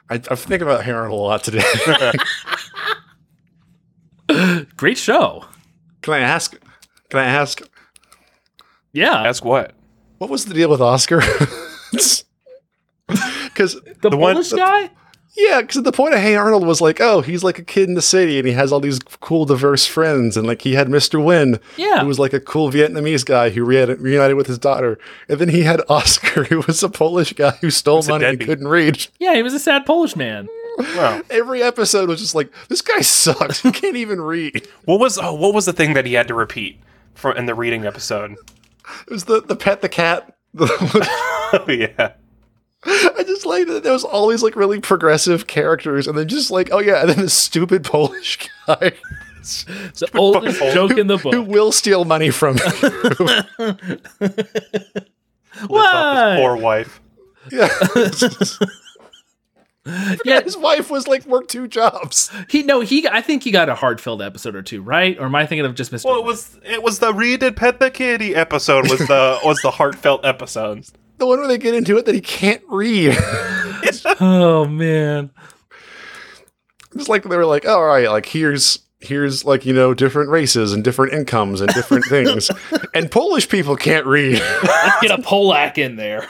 [0.09, 1.63] I, I'm thinking about Hey Arnold a lot today.
[4.75, 5.45] Great show.
[6.01, 6.55] Can I ask?
[7.09, 7.61] Can I ask?
[8.93, 9.73] Yeah, Ask what?
[10.19, 11.21] What was the deal with Oscar?
[13.45, 14.89] Because the, the one- Polish guy.
[15.35, 17.93] yeah, because the point of Hey Arnold was like, oh, he's like a kid in
[17.95, 21.23] the city and he has all these cool, diverse friends, and like he had Mr.
[21.23, 21.99] Win, Yeah.
[22.01, 24.97] who was like a cool Vietnamese guy who re- reunited with his daughter,
[25.29, 28.67] and then he had Oscar, who was a Polish guy who stole money and couldn't
[28.67, 29.05] read.
[29.19, 30.47] Yeah, he was a sad Polish man.
[30.77, 33.61] Well, Every episode was just like, this guy sucks.
[33.61, 34.67] He can't even read.
[34.85, 36.79] what was oh what was the thing that he had to repeat
[37.13, 38.35] for in the reading episode?
[39.07, 40.35] It was the the pet the cat.
[40.59, 42.13] oh yeah.
[42.85, 46.69] I just like that there was always like really progressive characters, and then just like,
[46.71, 48.91] oh yeah, and then this stupid Polish guy
[49.41, 50.73] The oldest Polish.
[50.73, 51.33] joke in the book.
[51.33, 52.89] who will steal money from you.
[53.59, 55.01] Lives uh,
[55.67, 56.37] What?
[56.39, 56.99] poor wife.
[57.51, 57.67] yeah.
[60.25, 62.31] Yeah, His wife was like worked two jobs.
[62.47, 63.05] he no he.
[63.07, 65.17] I think he got a heartfelt episode or two, right?
[65.19, 66.05] Or am I thinking of just Mr.
[66.05, 69.59] Well, it was it was the read and pet the kitty episode was the was
[69.61, 70.85] the heartfelt episode.
[71.17, 73.15] The one where they get into it that he can't read.
[74.21, 75.31] oh man.
[76.95, 80.29] it's like they were like, oh, all right, like here's here's like you know different
[80.29, 82.49] races and different incomes and different things,
[82.93, 84.39] and Polish people can't read.
[84.63, 86.25] Let's get a Polak in there.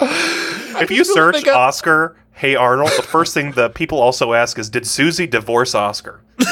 [0.80, 4.68] If you search I- Oscar Hey Arnold, the first thing the people also ask is,
[4.68, 6.20] "Did Susie divorce Oscar?"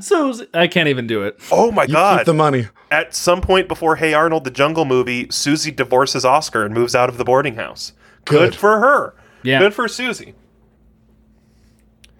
[0.00, 1.38] So I can't even do it.
[1.52, 2.18] Oh my You god!
[2.20, 2.68] keep the money.
[2.90, 7.08] At some point before Hey Arnold, the Jungle movie, Susie divorces Oscar and moves out
[7.08, 7.92] of the boarding house.
[8.24, 8.54] Good, Good.
[8.54, 9.14] for her.
[9.42, 9.58] Yeah.
[9.58, 10.34] Good for Susie.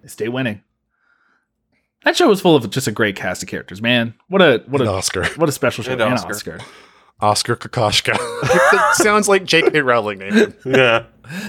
[0.02, 0.62] They stay winning.
[2.04, 4.14] That show was full of just a great cast of characters, man.
[4.28, 5.24] What a what An a Oscar.
[5.36, 5.92] what a special show.
[5.92, 6.58] And And Oscar.
[7.20, 7.54] Oscar.
[7.54, 8.92] Oscar Kokoshka.
[8.94, 9.80] sounds like J.K.
[9.80, 10.54] Rowling name.
[10.64, 11.04] Yeah.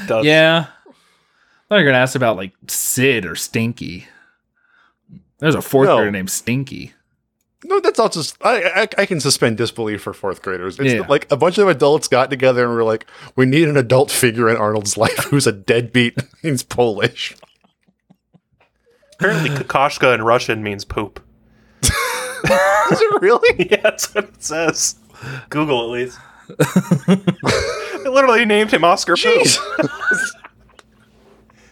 [0.07, 0.25] Does.
[0.25, 0.67] Yeah.
[0.67, 4.07] I thought you were gonna ask about like Sid or Stinky.
[5.39, 5.97] There's a fourth No.
[5.97, 6.93] grader named Stinky.
[7.63, 10.79] No, that's all just I, I I can suspend disbelief for fourth graders.
[10.79, 11.07] It's Yeah.
[11.07, 14.47] like a bunch of adults got together and were like, we need an adult figure
[14.49, 16.17] in Arnold's life who's a deadbeat.
[16.43, 17.35] He's Polish.
[19.19, 21.19] Apparently, Kokoshka in Russian means poop.
[21.81, 21.89] Is
[23.01, 23.67] it really?
[23.71, 24.95] yeah, that's what it says.
[25.49, 26.19] Google at least.
[26.47, 29.43] they literally named him Oscar Poop.
[29.43, 29.59] Jeez.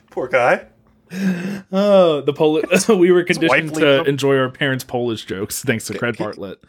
[0.09, 0.65] Poor guy.
[1.71, 2.87] Oh, the Polish.
[2.89, 4.07] we were conditioned to joke.
[4.07, 6.63] enjoy our parents' Polish jokes thanks to Craig Bartlett.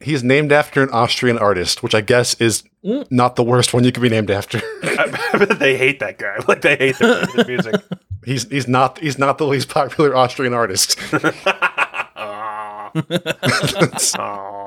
[0.00, 3.04] He's named after an Austrian artist, which I guess is mm.
[3.10, 4.60] not the worst one you could be named after.
[4.82, 6.36] I bet they hate that guy.
[6.46, 7.74] Like they hate the, his music.
[8.24, 10.96] he's he's not he's not the least popular Austrian artist.
[12.16, 12.92] Aw.
[14.18, 14.57] Aw.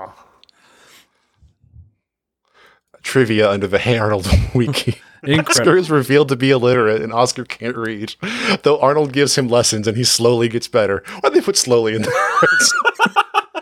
[3.04, 5.00] Trivia under the Hey Arnold wiki.
[5.28, 8.16] Oscar is revealed to be illiterate and Oscar can't read.
[8.64, 11.04] Though Arnold gives him lessons and he slowly gets better.
[11.22, 12.14] Why'd they put slowly in there?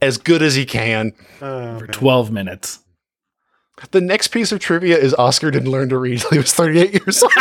[0.00, 1.12] as good as he can.
[1.42, 2.80] Oh, For 12 minutes.
[3.90, 6.92] The next piece of trivia is Oscar didn't learn to read till he was 38
[6.92, 7.32] years old.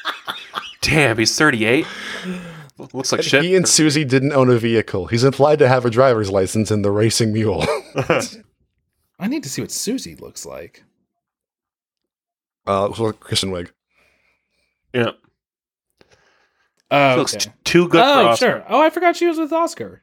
[0.80, 1.86] Damn, he's 38.
[2.92, 3.44] Looks like shit.
[3.44, 5.06] he and Susie didn't own a vehicle.
[5.06, 7.64] He's implied to have a driver's license in the racing mule.
[9.18, 10.84] I need to see what Susie looks like.
[12.66, 13.70] Uh, so Kristen Wiig.
[14.92, 15.12] yeah.
[16.90, 17.46] Oh, Looks okay.
[17.46, 18.46] t- too good for oh Oscar.
[18.46, 18.64] sure.
[18.68, 20.02] Oh, I forgot she was with Oscar.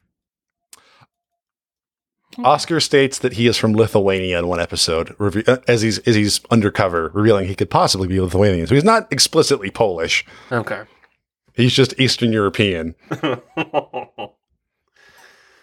[2.44, 5.16] Oscar states that he is from Lithuania in one episode,
[5.48, 8.66] uh, as he's as he's undercover, revealing he could possibly be Lithuanian.
[8.68, 10.26] So he's not explicitly Polish.
[10.52, 10.82] Okay.
[11.54, 12.96] He's just Eastern European.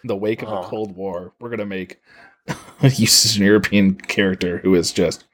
[0.03, 0.63] The wake of Oh.
[0.63, 1.99] the Cold War, we're gonna make
[2.83, 5.25] a an European character who is just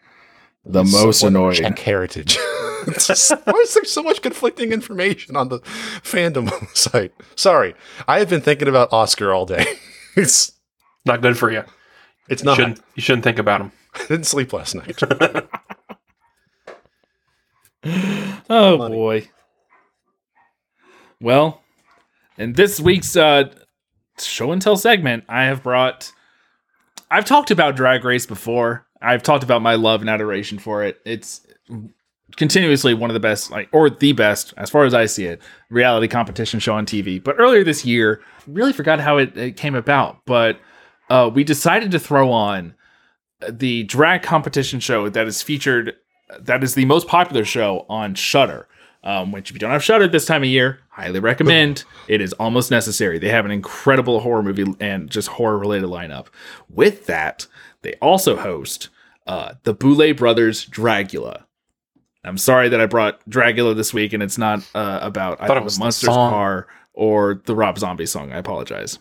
[0.64, 1.54] the most annoying.
[1.56, 2.36] Czech heritage.
[2.98, 5.58] Just- why is there so much conflicting information on the
[6.04, 7.12] fandom site?
[7.34, 7.74] Sorry,
[8.06, 9.64] I have been thinking about Oscar all day.
[10.16, 10.52] It's
[11.04, 11.64] Not good for you.
[12.28, 12.56] it's You not.
[12.56, 13.72] shouldn't, you shouldn't think about him.
[13.94, 15.02] I didn't sleep last night.
[18.48, 18.94] Oh Money.
[18.96, 19.28] boy.
[21.20, 21.62] Well,
[22.38, 23.52] in this week's uh,
[24.18, 26.12] show and tell segment, I have brought.
[27.10, 28.86] I've talked about Drag Race before.
[29.00, 31.00] I've talked about my love and adoration for it.
[31.04, 31.46] It's
[32.36, 35.40] continuously one of the best, like, or the best, as far as I see it,
[35.70, 37.22] reality competition show on TV.
[37.22, 40.24] But earlier this year, really forgot how it, it came about.
[40.26, 40.58] But
[41.08, 42.74] uh, we decided to throw on
[43.48, 45.94] the drag competition show that is featured
[46.40, 48.66] that is the most popular show on Shudder.
[49.06, 51.84] Um, which, if you don't have Shudder this time of year, highly recommend.
[52.08, 53.20] it is almost necessary.
[53.20, 56.26] They have an incredible horror movie and just horror related lineup.
[56.68, 57.46] With that,
[57.82, 58.88] they also host
[59.28, 61.44] uh, the Boulet Brothers Dragula.
[62.24, 65.60] I'm sorry that I brought Dragula this week and it's not uh, about thought either
[65.60, 66.30] it was the the Monsters song.
[66.30, 68.32] Car or the Rob Zombie song.
[68.32, 68.98] I apologize.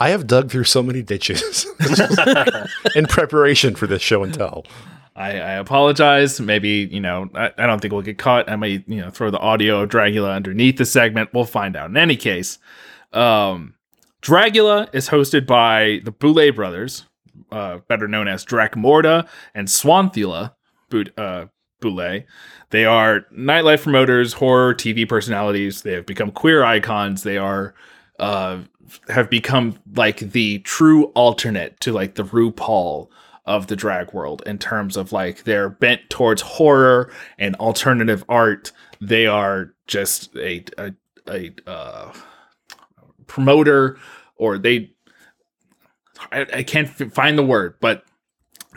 [0.00, 1.66] I have dug through so many ditches
[2.96, 4.64] in preparation for this show and tell.
[5.16, 6.40] I, I apologize.
[6.40, 8.50] Maybe, you know, I, I don't think we'll get caught.
[8.50, 11.30] I might, you know, throw the audio of Dragula underneath the segment.
[11.32, 11.88] We'll find out.
[11.90, 12.58] In any case,
[13.14, 13.74] um,
[14.20, 17.06] Dragula is hosted by the Boulet brothers,
[17.50, 20.52] uh, better known as Dracmorda and Swanthula
[20.90, 21.46] Bout- uh,
[21.80, 22.26] Boulet.
[22.70, 25.82] They are nightlife promoters, horror TV personalities.
[25.82, 27.22] They have become queer icons.
[27.22, 27.74] They are
[28.18, 28.62] uh,
[29.08, 33.08] have become like the true alternate to like the RuPaul
[33.46, 38.72] of the drag world in terms of like they're bent towards horror and alternative art.
[39.00, 40.92] They are just a a,
[41.28, 42.12] a uh,
[43.26, 43.98] promoter,
[44.36, 44.90] or they
[46.32, 48.04] I, I can't f- find the word, but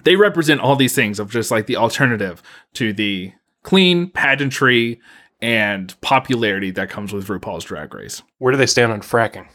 [0.04, 2.42] they represent all these things of just like the alternative
[2.74, 5.00] to the clean pageantry
[5.42, 8.22] and popularity that comes with RuPaul's Drag Race.
[8.38, 9.48] Where do they stand on fracking?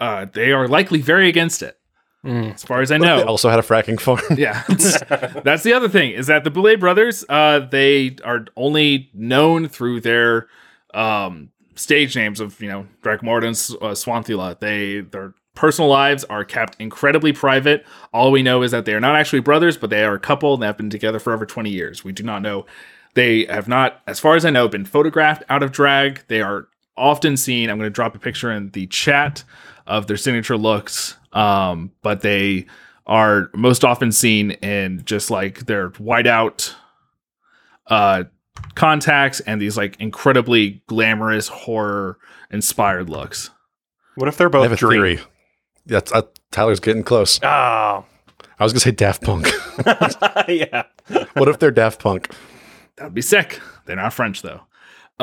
[0.00, 1.78] Uh, they are likely very against it,
[2.26, 3.18] as far as I know.
[3.18, 4.20] They also had a fracking farm.
[4.36, 4.62] Yeah,
[5.42, 10.00] that's the other thing is that the Boulet brothers, uh, they are only known through
[10.00, 10.48] their
[10.94, 14.58] um, stage names of you know Dracmorda and uh, Swanthula.
[14.58, 17.86] They their personal lives are kept incredibly private.
[18.12, 20.54] All we know is that they are not actually brothers, but they are a couple
[20.54, 22.04] and they have been together for over twenty years.
[22.04, 22.66] We do not know.
[23.14, 26.22] They have not, as far as I know, been photographed out of drag.
[26.28, 27.70] They are often seen.
[27.70, 29.42] I'm going to drop a picture in the chat
[29.86, 32.66] of their signature looks, um, but they
[33.06, 36.74] are most often seen in just like their whiteout
[37.86, 38.24] uh
[38.74, 42.18] contacts and these like incredibly glamorous horror
[42.50, 43.50] inspired looks.
[44.16, 45.16] What if they're both I both have a dream?
[45.16, 45.20] theory.
[45.86, 47.38] That's uh, Tyler's getting close.
[47.42, 47.46] Oh,
[48.58, 49.46] I was gonna say Daft Punk.
[50.48, 50.84] yeah.
[51.34, 52.34] what if they're Daft Punk?
[52.96, 53.60] That would be sick.
[53.84, 54.62] They're not French though.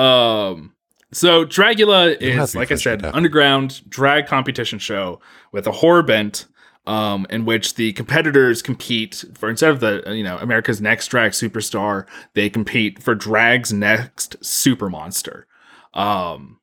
[0.01, 0.72] Um,
[1.13, 5.19] so Dragula is, like I said, underground drag competition show
[5.51, 6.47] with a horror bent.
[6.85, 11.31] Um, in which the competitors compete for instead of the you know America's Next Drag
[11.31, 15.47] Superstar, they compete for Drag's Next Super Monster.
[15.93, 16.59] Um,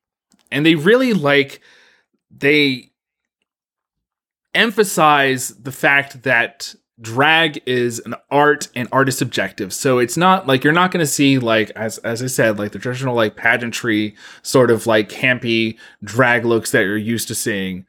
[0.51, 1.59] and they really like
[2.29, 2.91] they
[4.53, 9.73] emphasize the fact that drag is an art and art is subjective.
[9.73, 12.71] So it's not like you're not going to see like as as I said like
[12.71, 17.85] the traditional like pageantry sort of like campy drag looks that you're used to seeing.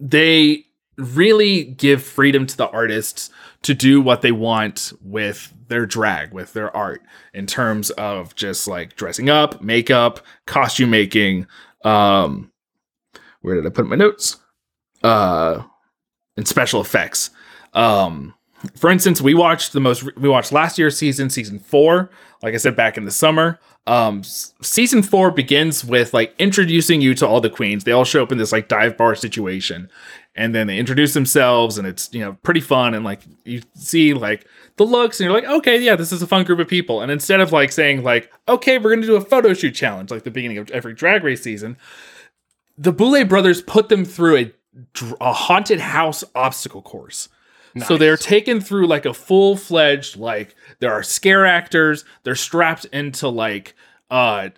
[0.00, 0.64] They
[0.96, 3.30] really give freedom to the artists
[3.62, 7.02] to do what they want with their drag, with their art
[7.34, 11.46] in terms of just like dressing up, makeup, costume making,
[11.84, 12.50] um
[13.42, 14.38] where did I put my notes?
[15.02, 15.62] Uh
[16.36, 17.30] and special effects.
[17.72, 18.34] Um,
[18.74, 22.10] for instance, we watched the most we watched last year's season, season four.
[22.42, 27.14] Like I said back in the summer, um, season four begins with like introducing you
[27.14, 27.84] to all the queens.
[27.84, 29.88] They all show up in this like dive bar situation,
[30.34, 32.94] and then they introduce themselves, and it's you know pretty fun.
[32.94, 34.46] And like you see like
[34.76, 37.00] the looks, and you're like, okay, yeah, this is a fun group of people.
[37.00, 40.24] And instead of like saying like, okay, we're gonna do a photo shoot challenge like
[40.24, 41.76] the beginning of every drag race season,
[42.76, 44.52] the Boulet brothers put them through a,
[45.20, 47.28] a haunted house obstacle course.
[47.84, 52.04] So they're taken through like a full fledged like there are scare actors.
[52.22, 53.74] They're strapped into like
[54.08, 54.50] uh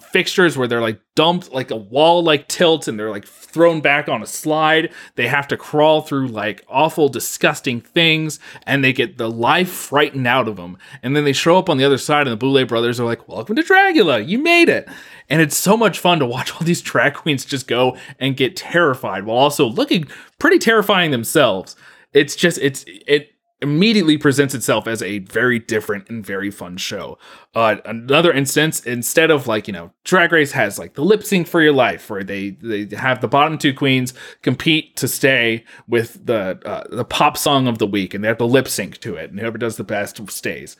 [0.00, 4.08] fixtures where they're like dumped like a wall like tilt and they're like thrown back
[4.08, 4.92] on a slide.
[5.16, 10.26] They have to crawl through like awful disgusting things and they get the life frightened
[10.26, 10.78] out of them.
[11.02, 13.28] And then they show up on the other side and the Boulet brothers are like,
[13.28, 14.26] "Welcome to Dragula.
[14.26, 14.88] You made it."
[15.28, 18.56] And it's so much fun to watch all these drag queens just go and get
[18.56, 20.08] terrified while also looking
[20.38, 21.76] pretty terrifying themselves.
[22.14, 27.18] It's just it's it immediately presents itself as a very different and very fun show.
[27.54, 31.48] Uh, another instance, instead of like you know, Drag Race has like the lip sync
[31.48, 36.24] for your life, where they they have the bottom two queens compete to stay with
[36.26, 39.16] the uh, the pop song of the week, and they have to lip sync to
[39.16, 40.76] it, and whoever does the best stays.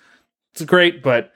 [0.53, 1.33] It's great, but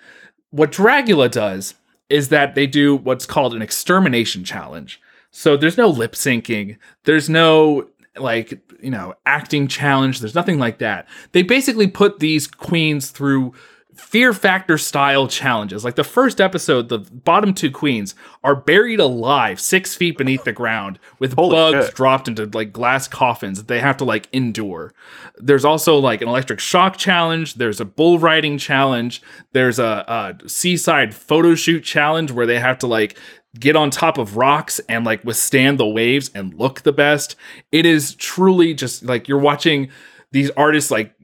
[0.51, 1.75] what Dragula does
[2.09, 5.01] is that they do what's called an extermination challenge.
[5.31, 7.89] So there's no lip syncing, there's no
[8.21, 11.09] like, you know, acting challenge, there's nothing like that.
[11.33, 13.55] They basically put these queens through
[13.99, 15.85] fear factor style challenges.
[15.85, 18.15] Like the first episode, the bottom two queens
[18.45, 21.95] are buried alive six feet beneath the ground with Holy bugs shit.
[21.97, 24.95] dropped into like glass coffins that they have to like endure.
[25.37, 27.55] There's also like an electric shock challenge.
[27.55, 29.21] There's a bull riding challenge.
[29.53, 33.19] There's a, a seaside photo shoot challenge where they have to like
[33.59, 37.37] get on top of rocks and like withstand the waves and look the best.
[37.73, 39.89] It is truly just like you're watching
[40.33, 41.15] these artists like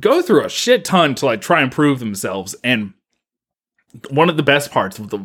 [0.00, 2.54] go through a shit ton to like try and prove themselves.
[2.64, 2.94] And
[4.10, 5.18] one of the best parts of the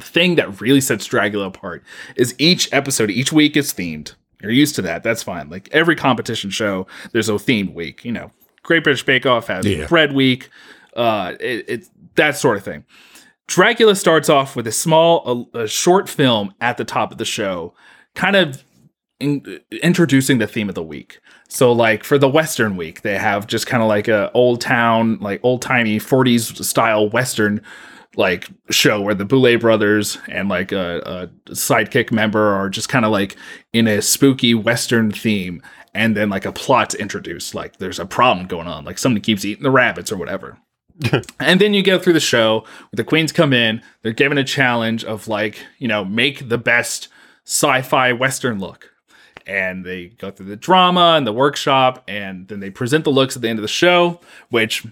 [0.00, 1.84] thing that really sets Dragula apart
[2.16, 4.14] is each episode each week is themed.
[4.40, 5.02] You're used to that.
[5.02, 5.50] That's fine.
[5.50, 8.30] Like every competition show there's a themed week you know.
[8.62, 9.86] Great British Bake Off has Yeah.
[9.86, 10.48] Bread Week
[10.96, 12.84] uh it, it's that sort of thing
[13.48, 17.24] Dragula starts off with a small a, a short film at the top of the
[17.24, 17.74] show
[18.14, 18.62] kind of
[19.20, 21.20] in, introducing the theme of the week.
[21.48, 25.18] So like for the Western week, they have just kind of like a old town,
[25.20, 27.62] like old timey 40s style Western
[28.16, 33.04] like show where the Boulet brothers and like a, a sidekick member are just kind
[33.04, 33.36] of like
[33.72, 35.62] in a spooky Western theme.
[35.94, 39.44] And then like a plot introduced, like there's a problem going on, like somebody keeps
[39.44, 40.58] eating the rabbits or whatever.
[41.40, 44.44] and then you go through the show, where the queens come in, they're given a
[44.44, 47.08] challenge of like, you know, make the best
[47.44, 48.92] sci-fi Western look.
[49.46, 53.34] And they go through the drama and the workshop and then they present the looks
[53.34, 54.20] at the end of the show
[54.50, 54.86] which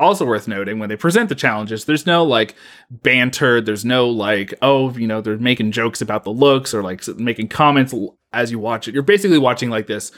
[0.00, 2.56] also worth noting when they present the challenges there's no like
[2.90, 7.06] banter there's no like oh you know they're making jokes about the looks or like
[7.16, 7.94] making comments
[8.32, 8.94] as you watch it.
[8.94, 10.12] You're basically watching like this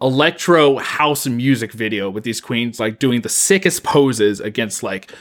[0.00, 5.12] electro house music video with these queens like doing the sickest poses against like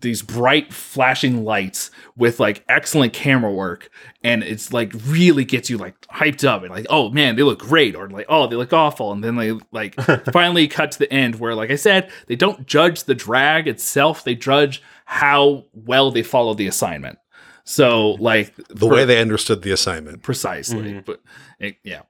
[0.00, 3.88] these bright flashing lights with like excellent camera work.
[4.22, 7.60] And it's like really gets you like hyped up and like oh man they look
[7.60, 7.94] great.
[7.96, 9.12] Or like oh they look awful.
[9.12, 9.94] And then they like
[10.32, 14.24] finally cut to the end where like i said they don't judge the drag itself.
[14.24, 17.18] They judge how well they follow the assignment.
[17.64, 20.22] So like The way they understood the assignment.
[20.22, 21.00] precisely.
[21.00, 21.22] But
[21.58, 22.02] it, yeah.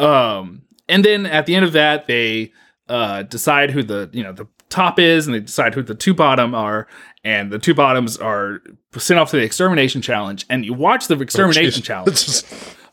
[0.00, 2.52] Um and then at the end of that they
[2.88, 6.14] uh decide who the you know the top is, and they decide who the two
[6.14, 6.86] bottom are,
[7.24, 8.60] and the two bottoms are
[8.96, 12.42] sent off to the extermination challenge, and you watch the extermination challenge.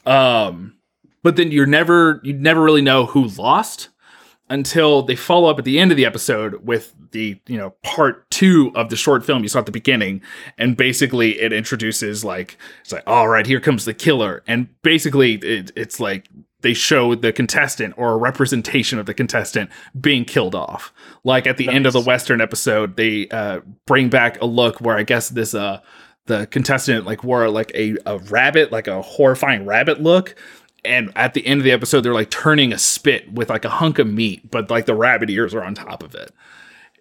[0.06, 0.76] Um,
[1.24, 3.89] but then you're never you never really know who lost
[4.50, 8.30] until they follow up at the end of the episode with the you know part
[8.30, 10.22] two of the short film you saw at the beginning.
[10.58, 14.43] And basically it introduces like it's like all right here comes the killer.
[14.48, 16.30] And basically it, it's like
[16.66, 19.70] they show the contestant or a representation of the contestant
[20.01, 20.91] being killed off.
[21.24, 24.97] Like at the end of the western episode they uh bring back a look where
[24.97, 25.80] i guess this uh
[26.26, 30.36] the contestant like wore like a, a rabbit like a horrifying rabbit look.
[30.84, 33.70] And at the end of the episode they're like turning a spit with like a
[33.70, 36.32] hunk of meat but like the rabbit ears are on top of it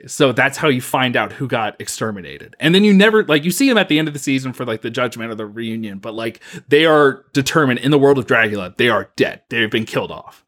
[0.07, 3.50] so that's how you find out who got exterminated and then you never like you
[3.50, 5.98] see them at the end of the season for like the judgment or the reunion
[5.98, 9.84] but like they are determined in the world of Dragula they are dead they've been
[9.86, 10.44] killed off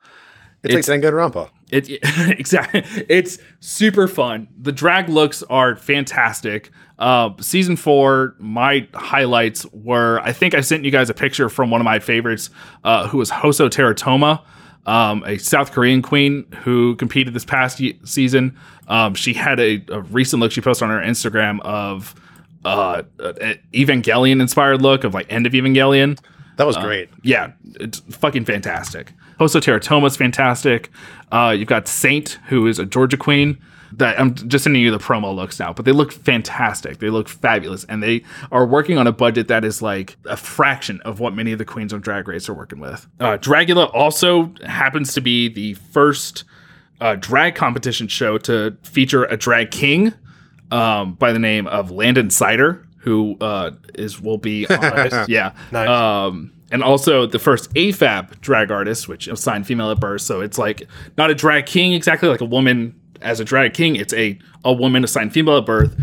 [0.62, 1.50] It's, like Danganronpa.
[1.70, 1.88] it
[2.38, 2.82] exactly.
[3.09, 4.48] It's super fun.
[4.61, 6.70] The drag looks are fantastic.
[6.98, 11.70] Uh, season four, my highlights were I think I sent you guys a picture from
[11.70, 12.50] one of my favorites,
[12.84, 14.42] uh, who was Hoso Terra Toma,
[14.87, 18.57] um, a South Korean queen who competed this past ye- season.
[18.89, 22.14] Um, she had a, a recent look she posted on her Instagram of
[22.64, 26.18] uh, an Evangelion inspired look of like end of Evangelion.
[26.57, 27.11] That was great.
[27.22, 29.12] Yeah, it's fucking fantastic.
[29.39, 30.91] Hoso Terra Toma is fantastic.
[31.30, 33.59] Uh, you've got Saint, who is a Georgia queen.
[33.93, 36.99] That I'm just sending you the promo looks now, but they look fantastic.
[36.99, 41.01] They look fabulous, and they are working on a budget that is like a fraction
[41.03, 43.07] of what many of the queens of Drag Race are working with.
[43.20, 46.45] Uh, Dragula also happens to be the first
[47.01, 50.12] uh, drag competition show to feature a drag king
[50.70, 55.89] um, by the name of Landon Cider, who uh, is will be on, yeah, Nice.
[55.89, 60.22] um, and also the first AFAB drag artist, which assigned female at birth.
[60.22, 63.96] So it's like not a drag king exactly like a woman as a drag king.
[63.96, 65.96] It's a a woman assigned female at birth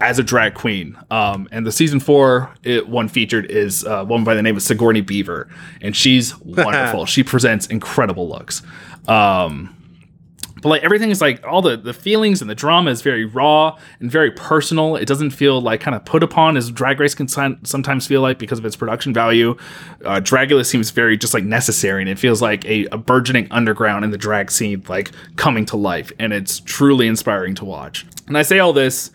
[0.00, 0.96] as a drag queen.
[1.10, 4.62] Um, and the season four it, one featured is a woman by the name of
[4.62, 5.48] Sigourney Beaver,
[5.80, 7.06] and she's wonderful.
[7.06, 8.62] she presents incredible looks.
[9.08, 9.76] Um,
[10.62, 13.76] but like everything is like all the the feelings and the drama is very raw
[14.00, 14.96] and very personal.
[14.96, 18.20] It doesn't feel like kind of put upon as Drag Race can some- sometimes feel
[18.20, 19.56] like because of its production value.
[20.04, 24.04] Uh, Dragula seems very just like necessary, and it feels like a, a burgeoning underground
[24.04, 28.06] in the drag scene like coming to life, and it's truly inspiring to watch.
[28.26, 29.10] And I say all this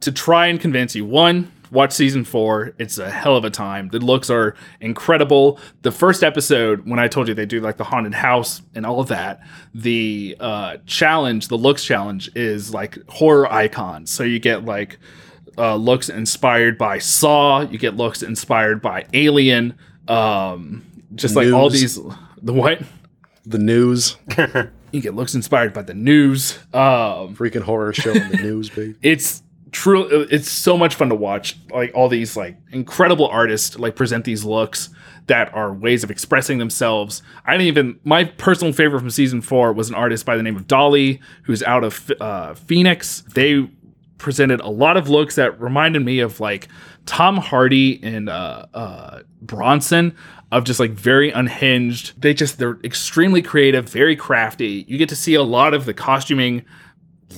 [0.00, 2.72] to try and convince you one watch season four.
[2.78, 3.88] It's a hell of a time.
[3.88, 5.58] The looks are incredible.
[5.82, 9.00] The first episode when i told you they do like the haunted house and all
[9.00, 9.40] of that
[9.74, 14.10] the uh challenge the looks challenge is like horror icons.
[14.10, 14.98] So you get like
[15.58, 17.60] uh looks inspired by saw.
[17.60, 19.76] You get looks inspired by alien.
[20.08, 21.98] Um just like all these
[22.42, 22.80] the what?
[23.46, 24.16] The news,
[24.92, 26.58] you get looks inspired by the news.
[26.72, 28.96] Um freaking horror show in the news, baby.
[29.02, 29.42] it's
[29.72, 34.24] true it's so much fun to watch like all these like incredible artists like present
[34.24, 34.90] these looks
[35.26, 37.22] that are ways of expressing themselves.
[37.44, 40.56] I didn't even my personal favorite from season four was an artist by the name
[40.56, 43.22] of Dahli who's out of uh, phoenix.
[43.32, 43.68] They
[44.18, 46.68] presented a lot of looks that reminded me of like
[47.06, 50.14] tom hardy and uh, uh, bronson
[50.52, 52.20] of just like very unhinged.
[52.20, 54.84] They just they're extremely creative very crafty.
[54.88, 56.64] You get to see a lot of the costuming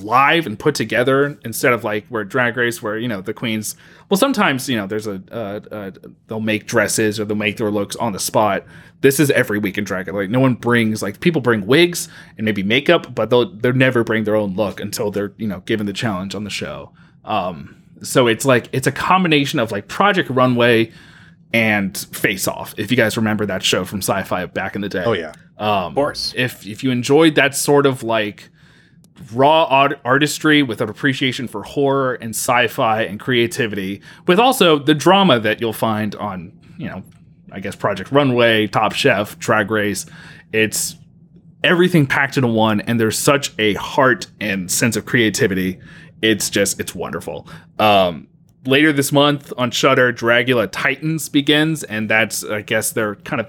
[0.01, 3.75] live and put together instead of like where drag race where you know the queens
[4.09, 5.91] well sometimes you know there's a uh, uh,
[6.27, 8.65] they'll make dresses or they'll make their looks on the spot.
[9.01, 12.45] This is every week in drag like no one brings like people bring wigs and
[12.45, 15.85] maybe makeup but they'll they'll never bring their own look until they're you know given
[15.85, 16.91] the challenge on the show.
[17.23, 20.91] Um so it's like it's a combination of like project runway
[21.53, 25.03] and face off if you guys remember that show from sci-fi back in the day.
[25.05, 26.33] Oh yeah, um, Of course.
[26.35, 28.49] if if you enjoyed that sort of like
[29.31, 34.95] raw art- artistry with an appreciation for horror and sci-fi and creativity, with also the
[34.95, 37.03] drama that you'll find on you know,
[37.51, 40.05] I guess Project Runway, Top Chef, Drag Race,
[40.51, 40.95] it's
[41.63, 45.79] everything packed into one, and there's such a heart and sense of creativity.
[46.21, 47.47] It's just it's wonderful.
[47.79, 48.27] Um,
[48.65, 53.47] later this month on Shudder, Dragula Titans begins, and that's I guess their kind of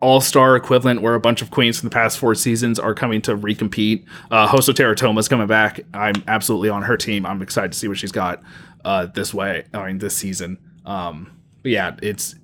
[0.00, 3.20] all star equivalent where a bunch of queens from the past four seasons are coming
[3.22, 4.06] to recompete.
[4.30, 5.80] Uh, Hoso Terra Toma's coming back.
[5.92, 7.26] I'm absolutely on her team.
[7.26, 8.42] I'm excited to see what she's got
[8.84, 9.64] uh, this way.
[9.74, 10.58] I mean, this season.
[10.86, 12.36] Um, but yeah, it's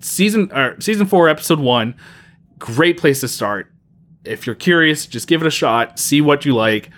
[0.00, 1.94] season or season four, episode one.
[2.58, 3.70] Great place to start.
[4.24, 5.98] If you're curious, just give it a shot.
[5.98, 6.90] See what you like.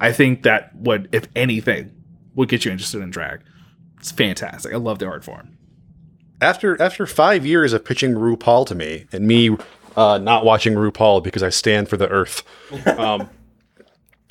[0.00, 1.94] I think that would, if anything,
[2.34, 3.40] would get you interested in drag.
[4.00, 4.74] It's fantastic.
[4.74, 5.56] I love the art form.
[6.44, 9.56] After after five years of pitching RuPaul to me and me
[9.96, 12.42] uh, not watching RuPaul because I stand for the Earth,
[12.86, 13.30] um,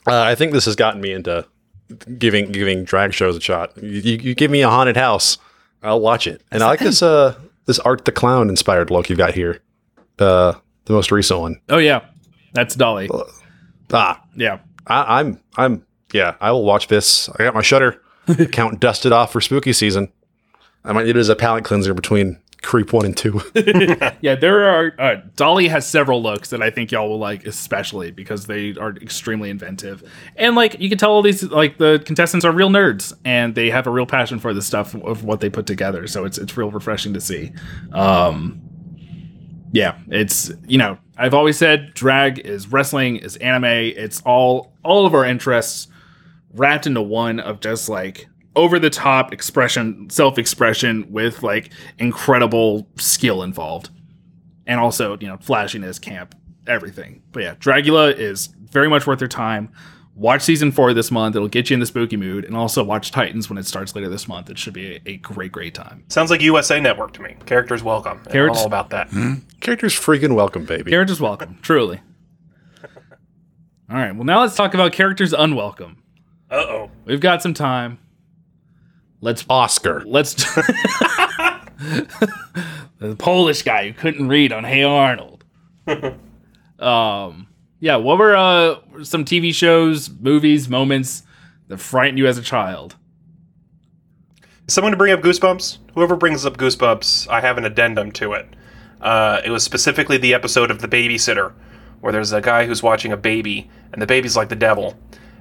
[0.05, 1.45] Uh, I think this has gotten me into
[2.17, 3.71] giving giving drag shows a shot.
[3.81, 5.37] You, you, give me a haunted house,
[5.81, 6.41] I'll watch it.
[6.51, 9.61] And I like this uh this Art the Clown inspired look you've got here.
[10.19, 10.53] Uh,
[10.85, 11.61] the most recent one.
[11.69, 12.05] Oh yeah,
[12.53, 13.09] that's Dahli.
[13.91, 14.59] Ah, Yeah.
[14.87, 16.35] I, I'm I'm yeah.
[16.41, 17.29] I will watch this.
[17.29, 20.11] I got my Shudder account dusted off for spooky season.
[20.85, 23.41] I might need it as a palate cleanser between Creep one and two.
[24.21, 24.95] Yeah, there are.
[24.97, 28.91] Uh, Dahli has several looks that I think y'all will like, especially because they are
[29.01, 33.13] extremely inventive, and like you can tell all these like the contestants are real nerds
[33.25, 36.07] and they have a real passion for the stuff of what they put together.
[36.07, 37.51] So it's it's real refreshing to see.
[37.91, 38.61] Um,
[39.73, 43.65] yeah, it's you know I've always said drag is wrestling is anime.
[43.65, 45.89] It's all all of our interests
[46.53, 52.87] wrapped into one of just like over the top expression, self expression with like incredible
[52.97, 53.89] skill involved.
[54.65, 56.35] And also, you know, flashiness, camp,
[56.67, 57.21] everything.
[57.31, 59.71] But yeah, Dragula is very much worth your time.
[60.15, 61.35] Watch season four this month.
[61.35, 62.45] It'll get you in the spooky mood.
[62.45, 64.49] And also watch Titans when it starts later this month.
[64.49, 66.05] It should be a, a great, great time.
[66.07, 67.35] Sounds like USA Network to me.
[67.45, 68.19] Characters welcome.
[68.19, 69.09] And Characters- all about that.
[69.59, 70.91] Characters freaking welcome, baby.
[70.91, 71.99] Characters welcome, truly.
[73.89, 75.97] All right, well, now let's talk about characters unwelcome.
[76.49, 76.91] Uh oh.
[77.05, 77.99] We've got some time.
[79.23, 80.03] Let's Oscar.
[80.05, 80.33] let's
[82.99, 85.45] the Polish guy who couldn't read on Hey Arnold.
[86.77, 87.47] um,
[87.79, 91.23] yeah, what were uh some TV shows, movies, moments
[91.69, 92.97] that frightened you as a child?
[94.67, 95.77] Someone to bring up Goosebumps?
[95.93, 98.45] Whoever brings up Goosebumps, I have an addendum to it.
[98.99, 101.53] Uh, it was specifically the episode of The Babysitter,
[102.01, 104.97] where there's a guy who's watching a baby, and the baby's like the devil.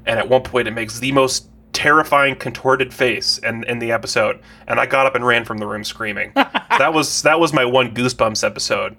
[0.06, 1.48] And at one point, it makes the most
[1.82, 5.66] terrifying, contorted face in, in the episode, and I got up and ran from the
[5.66, 6.30] room screaming.
[6.36, 8.96] that was that was my one Goosebumps episode.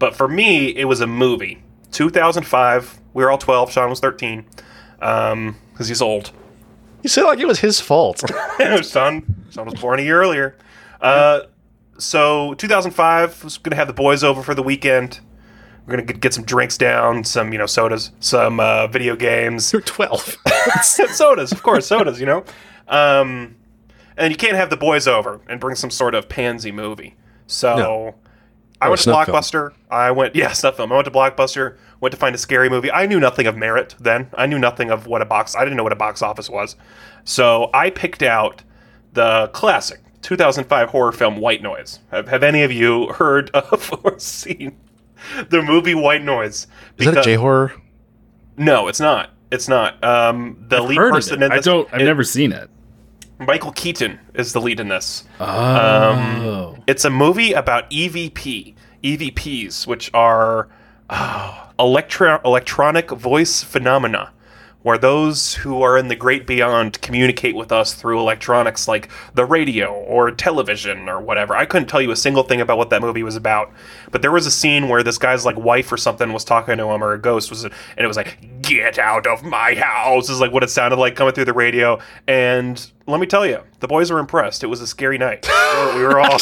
[0.00, 1.62] But for me, it was a movie.
[1.92, 3.00] 2005.
[3.12, 3.70] We were all 12.
[3.70, 4.44] Sean was 13,
[4.98, 6.32] because he's old.
[7.04, 8.18] You said like it was his fault.
[8.82, 10.56] son, son was born a year earlier.
[11.00, 11.42] Uh,
[11.98, 15.20] so 2005 was gonna have the boys over for the weekend.
[15.86, 19.72] We're gonna get, get some drinks down, some you know sodas, some uh, video games,
[19.72, 20.36] You're 12.
[20.82, 22.20] sodas, of course, sodas.
[22.20, 22.44] You know,
[22.88, 23.56] um,
[24.16, 27.16] and you can't have the boys over and bring some sort of pansy movie.
[27.46, 28.14] So No.
[28.80, 29.36] I went to snuff film.
[29.36, 29.72] Blockbuster.
[29.90, 30.92] I went, yeah, snuff film.
[30.92, 31.78] I went to Blockbuster.
[32.00, 32.90] Went to find a scary movie.
[32.90, 34.28] I knew nothing of merit then.
[34.34, 35.54] I knew nothing of what a box.
[35.56, 36.76] I didn't know what a box office was.
[37.24, 38.62] So I picked out
[39.14, 42.00] the classic 2005 horror film White Noise.
[42.10, 44.76] Have, have any of you heard of or seen
[45.50, 46.54] the movie White Noise?
[46.54, 47.72] Is that a Because- J horror?
[48.56, 49.30] No, it's not.
[49.50, 50.02] It's not.
[50.04, 51.46] Um, the lead Heard of person it.
[51.46, 51.88] in I don't.
[51.92, 52.70] I've it- never seen it.
[53.40, 55.24] Michael Keaton is the lead in this.
[55.40, 60.68] Oh, It's a movie about EVP, EVPs, which are
[61.10, 64.30] oh, electro- electronic voice phenomena,
[64.84, 69.46] where those who are in the great beyond communicate with us through electronics like the
[69.46, 71.56] radio or television or whatever.
[71.56, 73.72] I couldn't tell you a single thing about what that movie was about,
[74.10, 76.84] but there was a scene where this guy's like wife or something was talking to
[76.84, 80.38] him, or a ghost was, and it was like, "Get out of my house!" is
[80.38, 81.98] like what it sounded like coming through the radio.
[82.26, 84.62] And let me tell you, the boys were impressed.
[84.62, 85.48] It was a scary night.
[85.94, 86.38] We were, all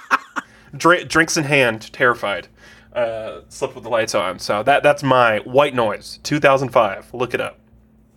[0.78, 2.48] Dr- drinks in hand, terrified.
[2.94, 4.38] Uh, slept with the lights on.
[4.38, 7.12] So that that's my White Noise, 2005.
[7.12, 7.58] Look it up.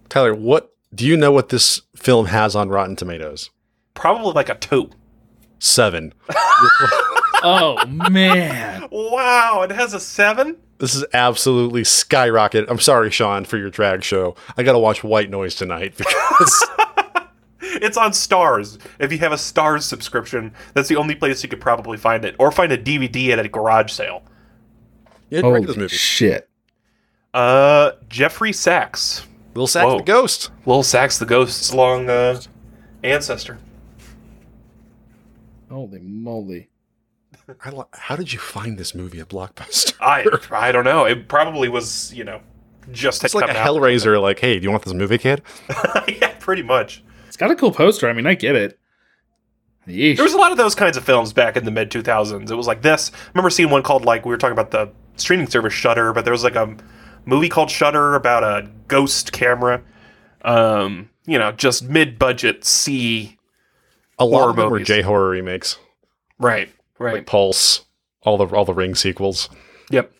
[0.09, 3.49] Tyler, what do you know what this film has on Rotten Tomatoes?
[3.93, 4.89] Probably like a two.
[5.59, 6.13] Seven.
[7.43, 8.87] oh man.
[8.91, 10.57] Wow, it has a seven.
[10.79, 12.65] This is absolutely skyrocket.
[12.69, 14.35] I'm sorry, Sean, for your drag show.
[14.57, 16.67] I got to watch White Noise tonight because
[17.61, 18.79] It's on Starz.
[18.99, 22.35] If you have a Starz subscription, that's the only place you could probably find it,
[22.39, 24.23] or find a DVD at a garage sale.
[25.29, 25.95] yeah, direct this Holy movie.
[25.95, 26.49] shit.
[27.33, 29.97] Uh, Geoffrey Sax, Little Sax Whoa.
[29.97, 30.51] the Ghost.
[30.65, 32.41] Lil Sachs, the ghost's long uh,
[33.03, 33.57] ancestor.
[35.69, 36.69] Holy moly.
[37.63, 39.95] I li- How did you find this movie at Blockbuster?
[40.01, 40.25] I
[40.67, 41.05] I don't know.
[41.05, 42.41] It probably was you know
[42.91, 44.21] just It's like a Hellraiser.
[44.21, 45.41] Like, hey, do you want this movie, kid?
[46.07, 47.03] yeah, pretty much.
[47.27, 48.09] It's got a cool poster.
[48.09, 48.79] I mean, I get it.
[49.87, 50.15] Yeesh.
[50.17, 52.49] There was a lot of those kinds of films back in the mid 2000s.
[52.49, 53.11] It was like this.
[53.13, 56.25] I remember seeing one called like we were talking about the streaming service Shudder, but
[56.25, 56.75] there was like a
[57.29, 59.81] movie called Shutter about a ghost camera.
[60.41, 63.37] Um, you know, just mid-budget C.
[64.17, 64.79] A lot Horror of them were.
[64.79, 65.77] J horror remakes,
[66.39, 66.69] Right.
[66.97, 67.13] Right.
[67.15, 67.85] like Pulse,
[68.23, 69.49] all the all the Ring sequels.
[69.89, 70.11] yep.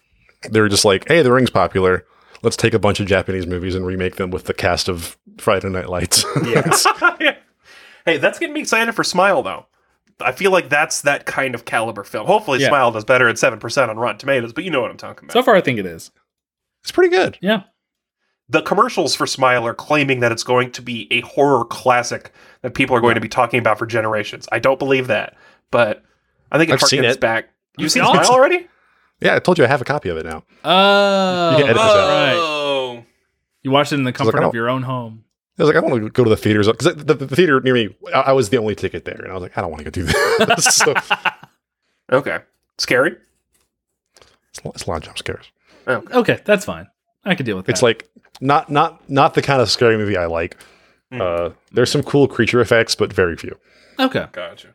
[0.50, 2.06] They were just like, hey, the Ring's popular.
[2.42, 5.68] Let's take a bunch of Japanese movies and remake them with the cast of Friday
[5.70, 6.24] Night Lights.
[7.20, 7.36] Yeah.
[8.06, 9.66] hey, that's getting me excited for Smile though.
[10.22, 12.28] I feel like that's that kind of caliber film.
[12.28, 12.70] Hopefully, Yeah.
[12.70, 15.26] Smile does better at seven percent on Rotten Tomatoes, but you know what I'm talking
[15.26, 15.34] about.
[15.34, 16.12] so far, I think it is.
[16.82, 17.38] It's pretty good.
[17.42, 17.64] Yeah.
[18.50, 22.74] the commercials for Smile are claiming that it's going to be a horror classic that
[22.74, 24.48] people are going to be talking about for generations.
[24.52, 25.36] I don't believe that,
[25.72, 26.04] but
[26.52, 27.20] I think it I've seen harkens it.
[27.20, 27.50] back.
[27.78, 28.14] You've seen seen?
[28.14, 28.68] Smile already?
[29.22, 30.44] Yeah, I told you I have a copy of it now.
[30.64, 32.08] Oh, You can edit this out.
[32.10, 32.36] right.
[32.38, 33.04] Oh,
[33.64, 35.26] You watched it in the comfort I of don't- your own home.
[35.58, 37.74] I was like, I want to go to the theaters because the, the theater near
[37.74, 39.84] me, I, I was the only ticket there, and I was like, I don't want
[39.84, 40.62] to go do that.
[40.62, 40.94] so,
[42.18, 42.40] okay.
[42.78, 43.18] Scary.
[44.52, 45.52] it's, a lot- it's a lot of jump scares.
[45.90, 46.88] Okay, that's fine.
[47.26, 47.72] I can deal with that.
[47.74, 48.10] It's like
[48.42, 50.58] not not not the kind of scary movie I like.
[51.12, 51.22] Hmm.
[51.22, 53.58] Uh, there's some cool creature effects, but very few.
[54.00, 54.70] okay, Gotcha.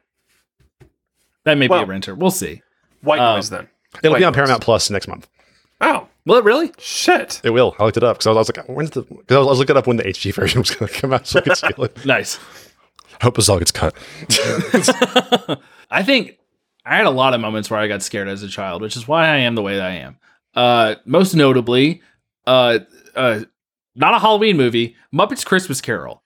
[1.44, 2.14] that may be a renter.
[2.14, 2.62] We'll see.
[3.02, 3.68] White Um, noise then.
[4.02, 4.36] It'll White be on noise.
[4.36, 5.28] Paramount Plus next month.
[5.80, 6.72] Oh Will it really?
[6.78, 7.40] shit!
[7.44, 7.76] It will.
[7.78, 9.02] I looked it up because I, was- I was like, when's the?
[9.02, 11.12] Because I, was- I was looking up when the HD version was going to come
[11.12, 12.04] out, so I could steal it.
[12.06, 12.38] Nice.
[13.22, 13.94] Hope this all gets cut.
[15.90, 16.38] I think
[16.84, 19.06] I had a lot of moments where I got scared as a child, which is
[19.06, 20.18] why I am the way that I am.
[20.55, 22.00] Uh, most notably,
[22.46, 22.78] uh,
[23.14, 23.40] uh,
[23.94, 26.22] not a Halloween movie, Muppets Christmas Carol.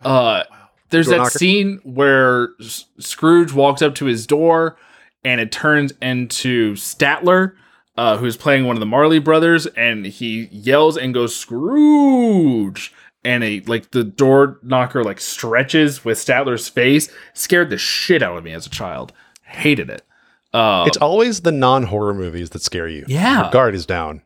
[0.00, 0.44] Uh,
[0.90, 1.38] there's Door that knocker?
[1.38, 4.76] scene where S- Scrooge walks up to his door
[5.24, 7.54] and it turns into Statler,
[7.96, 12.92] uh, who's playing one of the Marley brothers, and he yells and goes Scrooge,
[13.24, 17.10] and a like the door knocker like stretches with Statler's face.
[17.34, 19.12] Scared the shit out of me as a child.
[19.42, 20.02] Hated it.
[20.58, 23.04] Uh, it's always the non-horror movies that scare you.
[23.08, 23.42] Yeah.
[23.42, 24.22] Your guard is down.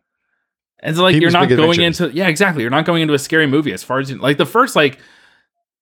[0.80, 2.00] And so like you're not going Adventures.
[2.00, 2.62] into yeah, exactly.
[2.62, 4.98] You're not going into a scary movie as far as you, like the first like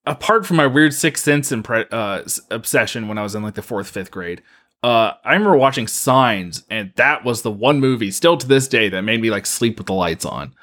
[0.06, 2.22] apart from my weird sixth sense impre- uh,
[2.54, 4.42] obsession when I was in like the fourth fifth grade.
[4.82, 8.88] Uh, I remember watching Signs, and that was the one movie still to this day
[8.88, 10.54] that made me like sleep with the lights on.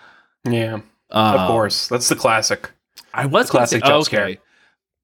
[0.44, 0.80] Yeah,
[1.12, 1.88] Uh, of course.
[1.88, 2.72] That's the classic.
[3.14, 4.24] I was gonna Classic say- jump oh, scare.
[4.26, 4.40] okay.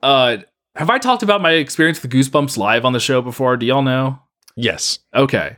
[0.01, 0.37] Uh,
[0.75, 3.55] have I talked about my experience with Goosebumps live on the show before?
[3.57, 4.19] Do y'all know?
[4.55, 4.99] Yes.
[5.13, 5.57] Okay.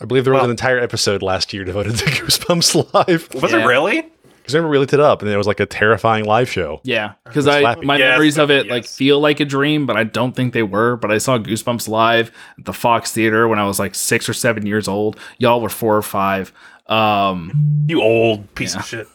[0.00, 3.28] I believe there was Well- an entire episode last year devoted to Goosebumps Live.
[3.42, 3.64] Was Yeah.
[3.64, 4.02] it really?
[4.38, 6.80] Because I remember we looked it up and it was like a terrifying live show.
[6.82, 7.82] Yeah, because I slappy.
[7.84, 10.62] my Yes, memories of it like feel like a dream, but I don't think they
[10.62, 10.96] were.
[10.96, 14.32] But I saw Goosebumps live at the Fox Theater when I was like six or
[14.32, 15.18] seven years old.
[15.36, 16.50] Y'all were four or five,
[16.86, 18.80] um, You old piece Yeah.
[18.80, 19.08] of shit.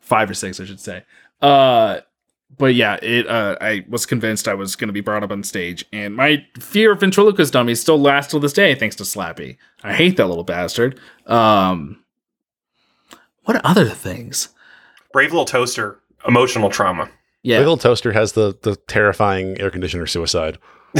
[0.00, 1.04] five or six, I should say.
[1.40, 1.98] Uh,
[2.58, 3.26] but yeah, it.
[3.28, 6.46] Uh, I was convinced I was going to be brought up on stage, and my
[6.58, 9.56] fear of ventriloquist dummies still lasts till this day, thanks to Slappy.
[9.82, 10.98] I hate that little bastard.
[11.26, 12.02] Um,
[13.44, 14.48] what other things?
[15.12, 16.00] Brave little toaster.
[16.26, 17.08] Emotional trauma.
[17.46, 20.58] Yeah, Little Toaster has the the terrifying air conditioner suicide.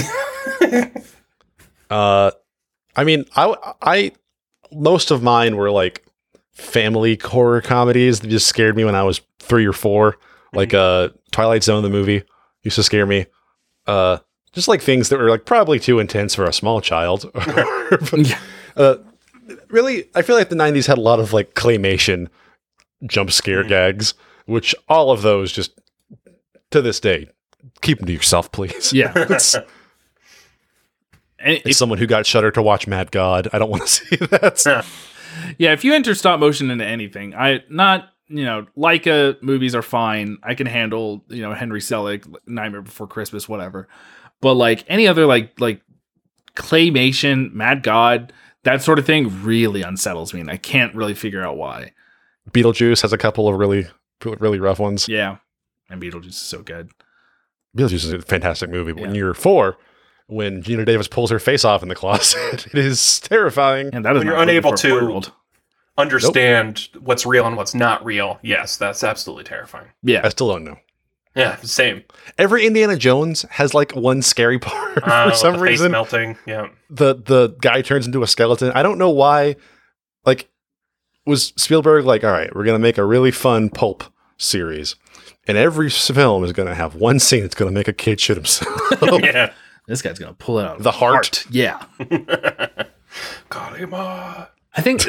[1.90, 2.30] uh,
[2.94, 4.12] I mean, I I
[4.70, 6.06] most of mine were like
[6.52, 10.18] family horror comedies that just scared me when I was three or four.
[10.52, 12.22] Like uh, Twilight Zone, the movie,
[12.62, 13.26] used to scare me.
[13.86, 14.16] Uh,
[14.54, 17.30] just like things that were like probably too intense for a small child.
[18.16, 18.38] Yeah.
[18.76, 18.96] uh,
[19.68, 22.28] really, I feel like the '90s had a lot of like claymation
[23.06, 24.14] jump scare gags,
[24.46, 25.78] which all of those just
[26.72, 27.28] to this day
[27.82, 28.92] keep them to yourself, please.
[28.92, 29.12] yeah.
[29.16, 29.54] it's,
[31.38, 33.48] if- someone who got Shudder to watch Mad God.
[33.52, 34.84] I don't want to see that.
[35.58, 39.82] Yeah, if you enter stop motion into anything, I not you know Laika movies are
[39.82, 40.38] fine.
[40.42, 43.88] I can handle you know Henry Selick, Nightmare Before Christmas, whatever.
[44.40, 45.80] But like any other like like
[46.54, 48.32] claymation, Mad God,
[48.64, 51.92] that sort of thing really unsettles me, and I can't really figure out why.
[52.50, 53.86] Beetlejuice has a couple of really,
[54.24, 55.08] really rough ones.
[55.08, 55.38] Yeah,
[55.90, 56.90] and Beetlejuice is so good.
[57.76, 58.92] Beetlejuice is a fantastic movie.
[58.92, 59.76] But when you're four,
[60.28, 63.90] when Geena Davis pulls her face off in the closet, it is terrifying.
[63.92, 65.32] And that is When you're unable to- four-year-old.
[65.98, 68.38] Understand what's real and what's not real.
[68.42, 69.88] Yes, that's absolutely terrifying.
[70.02, 70.76] Yeah, I still don't know.
[71.34, 72.02] Yeah, same.
[72.38, 75.92] Every Indiana Jones has like one scary part Uh, for some the face reason.
[75.92, 76.36] melting.
[76.46, 76.68] Yeah.
[76.90, 78.72] the the guy turns into a skeleton.
[78.74, 79.56] I don't know why.
[80.24, 80.48] Like,
[81.26, 84.04] was Spielberg like, all right, we're gonna make a really fun pulp
[84.38, 84.96] series,
[85.46, 88.80] and every film is gonna have one scene that's gonna make a kid shoot himself.
[89.22, 89.52] yeah.
[89.86, 91.44] this guy's gonna pull it out of The heart.
[91.50, 91.82] Yeah,
[93.48, 93.92] Got him.
[93.94, 94.46] uh,
[94.76, 95.02] I think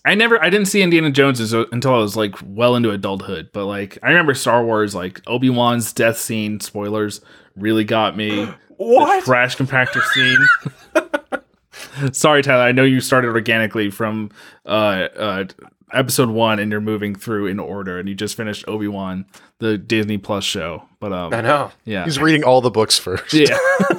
[0.04, 3.50] I never, I didn't see Indiana Jones until I was like well into adulthood.
[3.52, 6.60] But like, I remember Star Wars, like Obi Wan's death scene.
[6.60, 7.20] Spoilers
[7.56, 8.48] really got me.
[8.82, 9.20] What?
[9.20, 12.12] The trash compactor scene.
[12.14, 12.62] Sorry, Tyler.
[12.62, 14.30] I know you started organically from
[14.64, 15.44] uh, uh,
[15.92, 19.26] episode one, and you're moving through in order, and you just finished Obi Wan,
[19.58, 20.84] the Disney Plus show.
[20.98, 21.70] But um, I know.
[21.84, 23.34] yeah, He's reading all the books first.
[23.34, 23.58] yeah.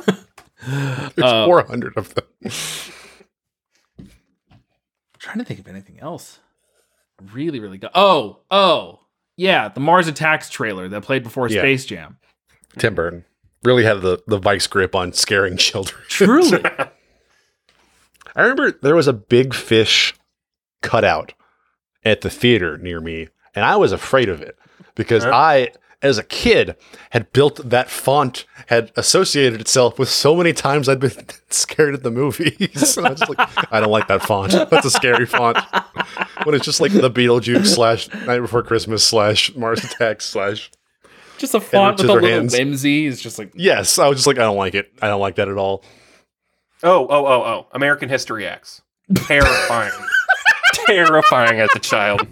[0.68, 2.26] There's Uh, 400 of them.
[5.32, 6.40] Trying to think of anything else.
[7.34, 7.92] Really, really good.
[7.96, 9.00] Oh, oh,
[9.38, 11.62] yeah, the Mars Attacks trailer that played before Yeah.
[11.62, 12.18] Space Jam.
[12.78, 13.26] Tim Burton
[13.64, 16.02] really had the the vice grip on scaring children.
[16.08, 16.64] Truly,
[18.36, 20.14] I remember there was a big fish
[20.82, 21.34] cutout
[22.04, 24.58] at the theater near me, and I was afraid of it
[24.96, 25.32] because Huh?
[25.34, 25.72] I,
[26.02, 26.76] as a kid,
[27.12, 31.12] had built that font had associated itself with so many times I'd been
[31.50, 32.98] scared at the movies.
[32.98, 34.52] I was like, I don't like that font.
[34.70, 35.58] That's a scary font.
[36.44, 40.72] When it's just like the Beetlejuice slash Night Before Christmas slash Mars Attacks slash
[41.38, 42.58] Just a font with a little Scissorhands.
[42.58, 43.08] whimsy.
[43.08, 44.00] It's just like yes.
[44.00, 44.92] I was just like, I don't like it.
[45.02, 45.84] I don't like that at all.
[46.84, 47.68] Oh, oh, oh, oh.
[47.74, 48.82] American History X.
[49.14, 49.92] Terrifying.
[50.88, 52.28] Terrifying as a child.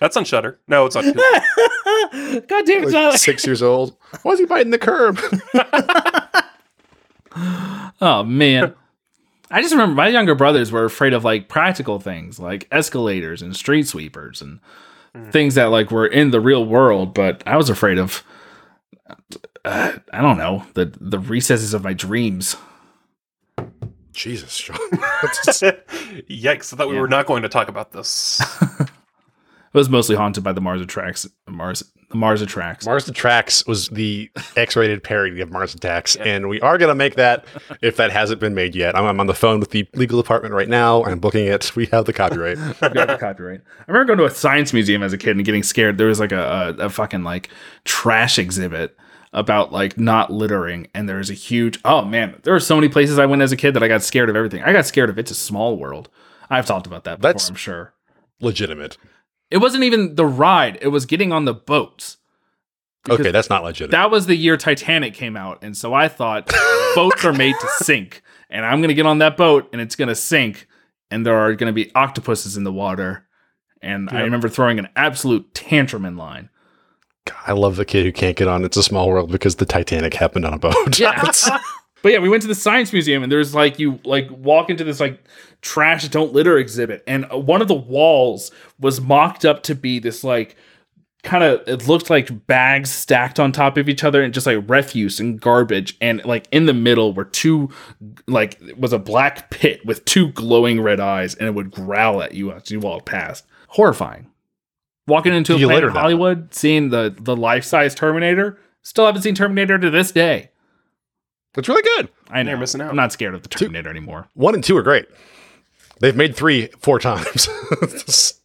[0.00, 0.58] That's on Shudder.
[0.68, 1.04] No, it's on.
[1.04, 1.14] Hulu.
[2.48, 3.96] God damn it, Like six years old.
[4.22, 5.18] Why is he biting the curb?
[8.00, 8.74] Oh man.
[9.50, 13.56] I just remember my younger brothers were afraid of like practical things like escalators and
[13.56, 14.60] street sweepers and
[15.32, 18.22] things that like were in the real world, but I was afraid of
[19.64, 22.56] uh, I don't know, the the recesses of my dreams.
[24.14, 24.76] Jesus, Sean.
[26.30, 26.72] Yikes!
[26.72, 27.00] I thought we Yeah.
[27.00, 28.40] were not going to talk about this.
[29.74, 32.86] It was mostly haunted by the Mars Attacks Mars the Mars Attacks.
[32.86, 37.44] Mars Attacks was the X-rated parody of Mars Attacks, and we are gonna make that
[37.82, 38.94] if that hasn't been made yet.
[38.96, 41.02] I'm, I'm on the phone with the legal department right now.
[41.02, 41.74] I'm booking it.
[41.74, 42.56] We have the copyright.
[42.80, 43.62] got the copyright.
[43.80, 45.98] I remember going to a science museum as a kid and getting scared.
[45.98, 47.50] There was like a, a, a fucking like
[47.84, 48.96] trash exhibit
[49.34, 51.78] about like not littering, and there's a huge.
[51.84, 54.02] Oh man, there are so many places I went as a kid that I got
[54.02, 54.62] scared of everything.
[54.62, 56.08] I got scared of It's a Small World.
[56.48, 57.28] I've talked about that before.
[57.32, 57.92] That's- I'm sure.
[58.40, 58.96] Legitimate.
[59.50, 62.16] It wasn't even the ride; it was getting on the boats.
[63.04, 63.90] Because Okay, that's not legitimate.
[63.90, 66.50] that was the year Titanic came out, and so I thought
[66.94, 70.14] boats are made to sink, and I'm gonna get on that boat, and it's gonna
[70.14, 70.66] sink,
[71.10, 73.26] and there are gonna be octopuses in the water,
[73.82, 76.48] and I remember throwing an absolute tantrum in line.
[77.46, 80.14] I love the kid who can't get on It's a Small World because the Titanic
[80.14, 80.98] happened on a boat.
[80.98, 81.22] Yeah.
[82.02, 84.84] but yeah, we went to the science museum, and there's like you like walk into
[84.84, 85.22] this like
[85.62, 90.22] trash don't litter exhibit, and one of the walls was mocked up to be this
[90.22, 90.56] like
[91.22, 94.62] kind of it looked like bags stacked on top of each other and just like
[94.68, 97.70] refuse and garbage and like in the middle were two
[98.26, 102.22] like it was a black pit with two glowing red eyes and it would growl
[102.22, 104.30] at you as you walked past horrifying
[105.06, 106.00] walking into a You planet litter in that.
[106.00, 110.50] hollywood seeing the the life-size terminator still haven't seen terminator to this day
[111.56, 112.08] It's really good.
[112.30, 112.90] i know You're missing out.
[112.90, 115.06] i'm not scared of the terminator anymore One and two are great.
[116.00, 117.48] They've made three four times.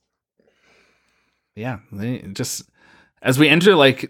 [1.56, 2.70] yeah they just
[3.22, 4.10] as we enter like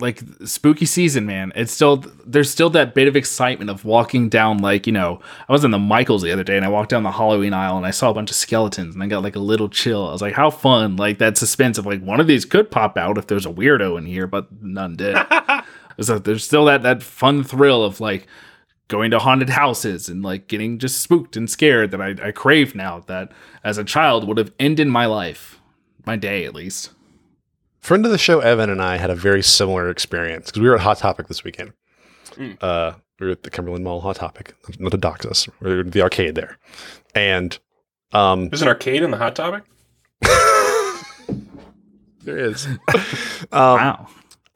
[0.00, 1.52] like spooky season man.
[1.54, 5.52] It's still there's still that bit of excitement of walking down like you know i
[5.52, 7.86] was in the michaels the other day and i walked down the halloween aisle and
[7.86, 10.08] i saw a bunch of skeletons and i got like a little chill.
[10.08, 10.96] I was like how fun.
[10.96, 13.98] Like that suspense of like one of these could pop out if there's a weirdo
[13.98, 15.16] in here but none did.
[16.00, 18.26] So there's still that that fun thrill of like
[18.88, 22.74] going to haunted houses and like getting just spooked and scared that I, I crave
[22.74, 23.30] now that
[23.62, 25.60] as a child would have ended my life
[26.06, 26.90] my day at least
[27.80, 30.74] Friend of the show, Evan and I had a very similar experience because we were
[30.74, 31.72] at Hot Topic this weekend.
[32.32, 32.56] Mm.
[32.62, 35.48] Uh, we were at the Cumberland Mall Hot Topic, not to dox us.
[35.60, 36.58] We were at the arcade there,
[37.14, 37.58] and
[38.12, 39.64] um, There's an arcade in the Hot Topic.
[42.22, 42.66] there is.
[43.52, 44.08] um, wow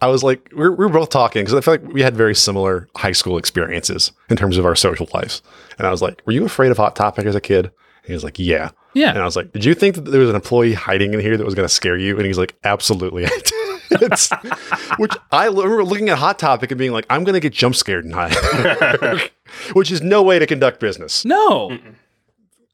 [0.05, 2.15] I was like, we were, we were both talking because I feel like we had
[2.15, 5.41] very similar high school experiences in terms of our social lives.
[5.79, 8.13] And I was like, "Were you afraid of Hot Topic as a kid?" And he
[8.13, 10.37] was like, "Yeah." Yeah And I was like, "Did you think that there was an
[10.37, 13.29] employee hiding in here that was going to scare you?" And he's like, "Absolutely." I
[13.29, 14.31] did." It's-
[14.99, 17.75] Which I remember looking at Hot Topic and being like, "I'm going to get jump
[17.77, 19.31] scared and hide,"
[19.75, 21.25] which is no way to conduct business.
[21.25, 21.77] No.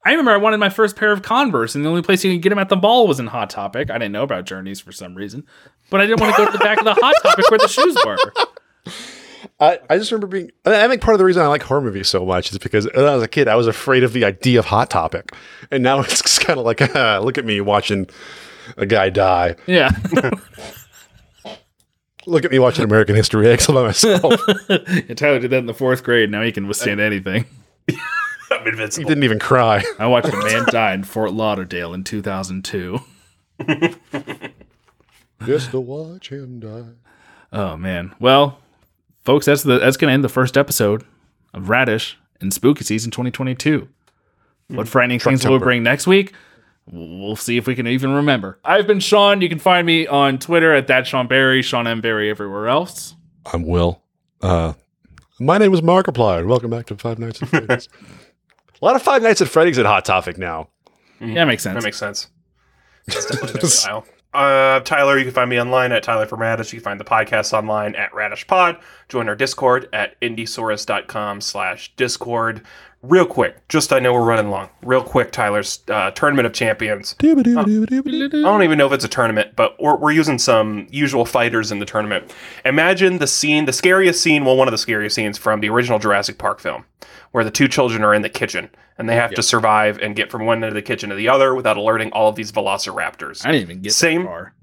[0.02, 2.42] I remember I wanted my first pair of Converse, and the only place you could
[2.42, 3.90] get them at the mall was in Hot Topic.
[3.90, 5.46] I didn't know about Journeys for some reason,
[5.90, 7.68] but I didn't want to go to the back of the Hot Topic where the
[7.68, 8.16] shoes were.
[9.58, 10.50] I, I just remember being.
[10.64, 13.04] I think part of the reason I like horror movies so much is because when
[13.06, 15.32] I was a kid, I was afraid of the idea of Hot Topic,
[15.70, 18.08] and now it's just kind of like, ah, look at me watching
[18.76, 19.56] a guy die.
[19.66, 19.90] Yeah.
[22.26, 24.34] Look at me watching American History X by myself.
[24.68, 26.30] And Tyler did that in the fourth grade.
[26.30, 27.46] Now he can withstand anything.
[28.50, 29.04] I'm invincible.
[29.04, 29.82] he didn't even cry.
[29.98, 33.00] I watched a man die in Fort Lauderdale in 2002.
[35.46, 36.90] Just to watch him die.
[37.52, 38.14] Oh man.
[38.20, 38.58] Well,
[39.24, 41.04] folks, that's the that's gonna end the first episode
[41.54, 43.88] of Radish in Spooky Season 2022.
[44.68, 45.62] What frightening things will we Trucktober.
[45.62, 46.32] bring next week?
[46.90, 48.58] We'll see if we can even remember.
[48.64, 49.40] I've been Sean.
[49.40, 52.00] You can find me on Twitter at that Sean Barry, Sean M.
[52.00, 53.14] Barry everywhere else.
[53.52, 54.02] I'm Will.
[54.40, 54.74] Uh,
[55.38, 56.46] my name is Markiplier.
[56.46, 57.88] Welcome back to Five Nights at Freddy's.
[58.82, 60.68] a lot of Five Nights at Freddy's at Hot Topic now.
[61.20, 61.74] Yeah, makes sense.
[61.74, 62.28] That makes sense.
[63.06, 64.06] That's definitely their style.
[64.32, 66.72] Uh, Tyler, you can find me online at Tyler from Radish.
[66.72, 68.78] You can find the podcast online at Radish Pod.
[69.08, 72.62] Join our Discord at indiesaurus.com slash Discord.
[73.02, 74.68] Real quick, just I know we're running long.
[74.82, 77.16] Real quick, Tyler's uh, Tournament of Champions.
[77.22, 81.72] I don't even know if it's a tournament, but we're, we're using some usual fighters
[81.72, 82.34] in the tournament.
[82.66, 85.98] Imagine the scene, the scariest scene, well, one of the scariest scenes from the original
[85.98, 86.84] Jurassic Park film,
[87.30, 90.30] where the two children are in the kitchen and they have to survive and get
[90.30, 93.46] from one end of the kitchen to the other without alerting all of these velociraptors.
[93.46, 94.54] I didn't even get Same- that far.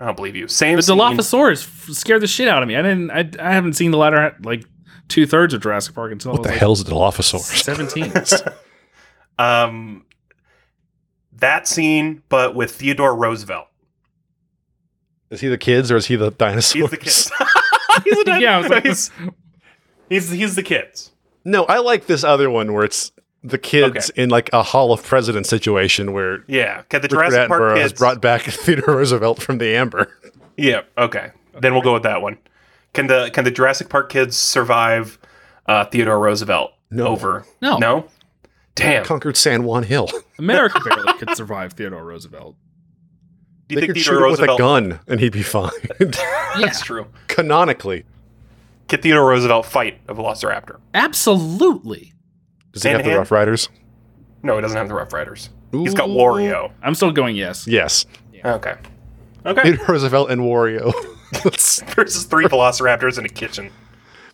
[0.00, 0.48] I don't believe you.
[0.48, 2.74] Same The Dilophosaurus scared the shit out of me.
[2.74, 3.10] I didn't.
[3.10, 4.64] I, I haven't seen the latter like
[5.10, 7.62] two thirds of Jurassic Park until What the was hell's a Dilophosaurus?
[7.62, 8.12] seventeen.
[9.38, 10.04] Um,
[11.32, 13.68] that scene, but with Theodore Roosevelt.
[15.30, 16.72] Is he the kids or is he the dinosaurs?
[16.72, 17.32] He's the kids.
[18.04, 19.10] he's the Yeah, like- he's,
[20.10, 21.12] he's he's the kids.
[21.44, 25.02] No, I like this other one where it's the kids in like a Hall of
[25.02, 27.98] Presidents situation where Yeah, okay, the Richard Jurassic Park Attenborough has kids.
[27.98, 30.14] brought back Theodore Roosevelt from the amber.
[30.58, 31.30] yeah, okay.
[31.58, 32.36] Then we'll go with that one.
[32.92, 35.18] Can the can the Jurassic Park kids survive
[35.66, 37.06] uh, Theodore Roosevelt No.
[37.06, 37.44] over?
[37.62, 37.78] No.
[37.78, 38.06] no.
[38.74, 39.04] Damn.
[39.04, 40.08] Conquered San Juan Hill.
[40.38, 42.56] America barely could survive Theodore Roosevelt.
[43.68, 45.70] Do you they think could Theodore shoot him with a gun and he'd be fine.
[46.60, 47.06] That's true.
[47.28, 48.04] Canonically.
[48.88, 50.80] Can Theodore Roosevelt fight a Velociraptor?
[50.94, 52.12] Absolutely.
[52.72, 53.18] Does he Hand have the hand?
[53.20, 53.68] Rough Riders?
[54.42, 55.50] No, he doesn't have the Rough Riders.
[55.72, 56.72] He's got Wario.
[56.82, 57.66] I'm still going yes.
[57.68, 58.06] Yes.
[58.44, 58.74] Okay.
[59.46, 59.62] Okay.
[59.62, 60.92] Theodore Roosevelt and Wario.
[61.32, 63.70] Versus three Velociraptors in a kitchen.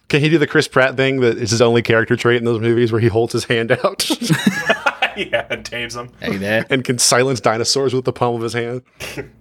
[0.09, 2.61] Can he do the Chris Pratt thing that is his only character trait in those
[2.61, 4.09] movies where he holds his hand out
[5.17, 6.11] yeah, and tames them.
[6.21, 6.65] Hey there.
[6.71, 8.83] and can silence dinosaurs with the palm of his hand?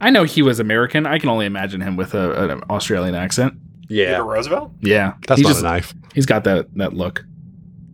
[0.00, 1.06] I know he was American.
[1.06, 3.54] I can only imagine him with a, an Australian accent.
[3.88, 4.08] Yeah.
[4.10, 4.72] Theodore Roosevelt?
[4.82, 5.94] Yeah, That's He not just- a knife.
[6.14, 7.24] He's got that that look.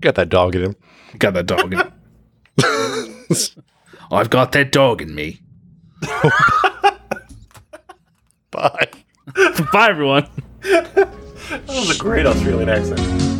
[0.00, 0.76] Got that dog in him.
[1.18, 1.92] Got that dog in him.
[4.10, 5.40] I've got that dog in me.
[8.54, 8.88] Bye.
[9.72, 10.28] Bye, everyone.
[10.62, 11.08] That
[11.66, 13.33] was a great Australian accent.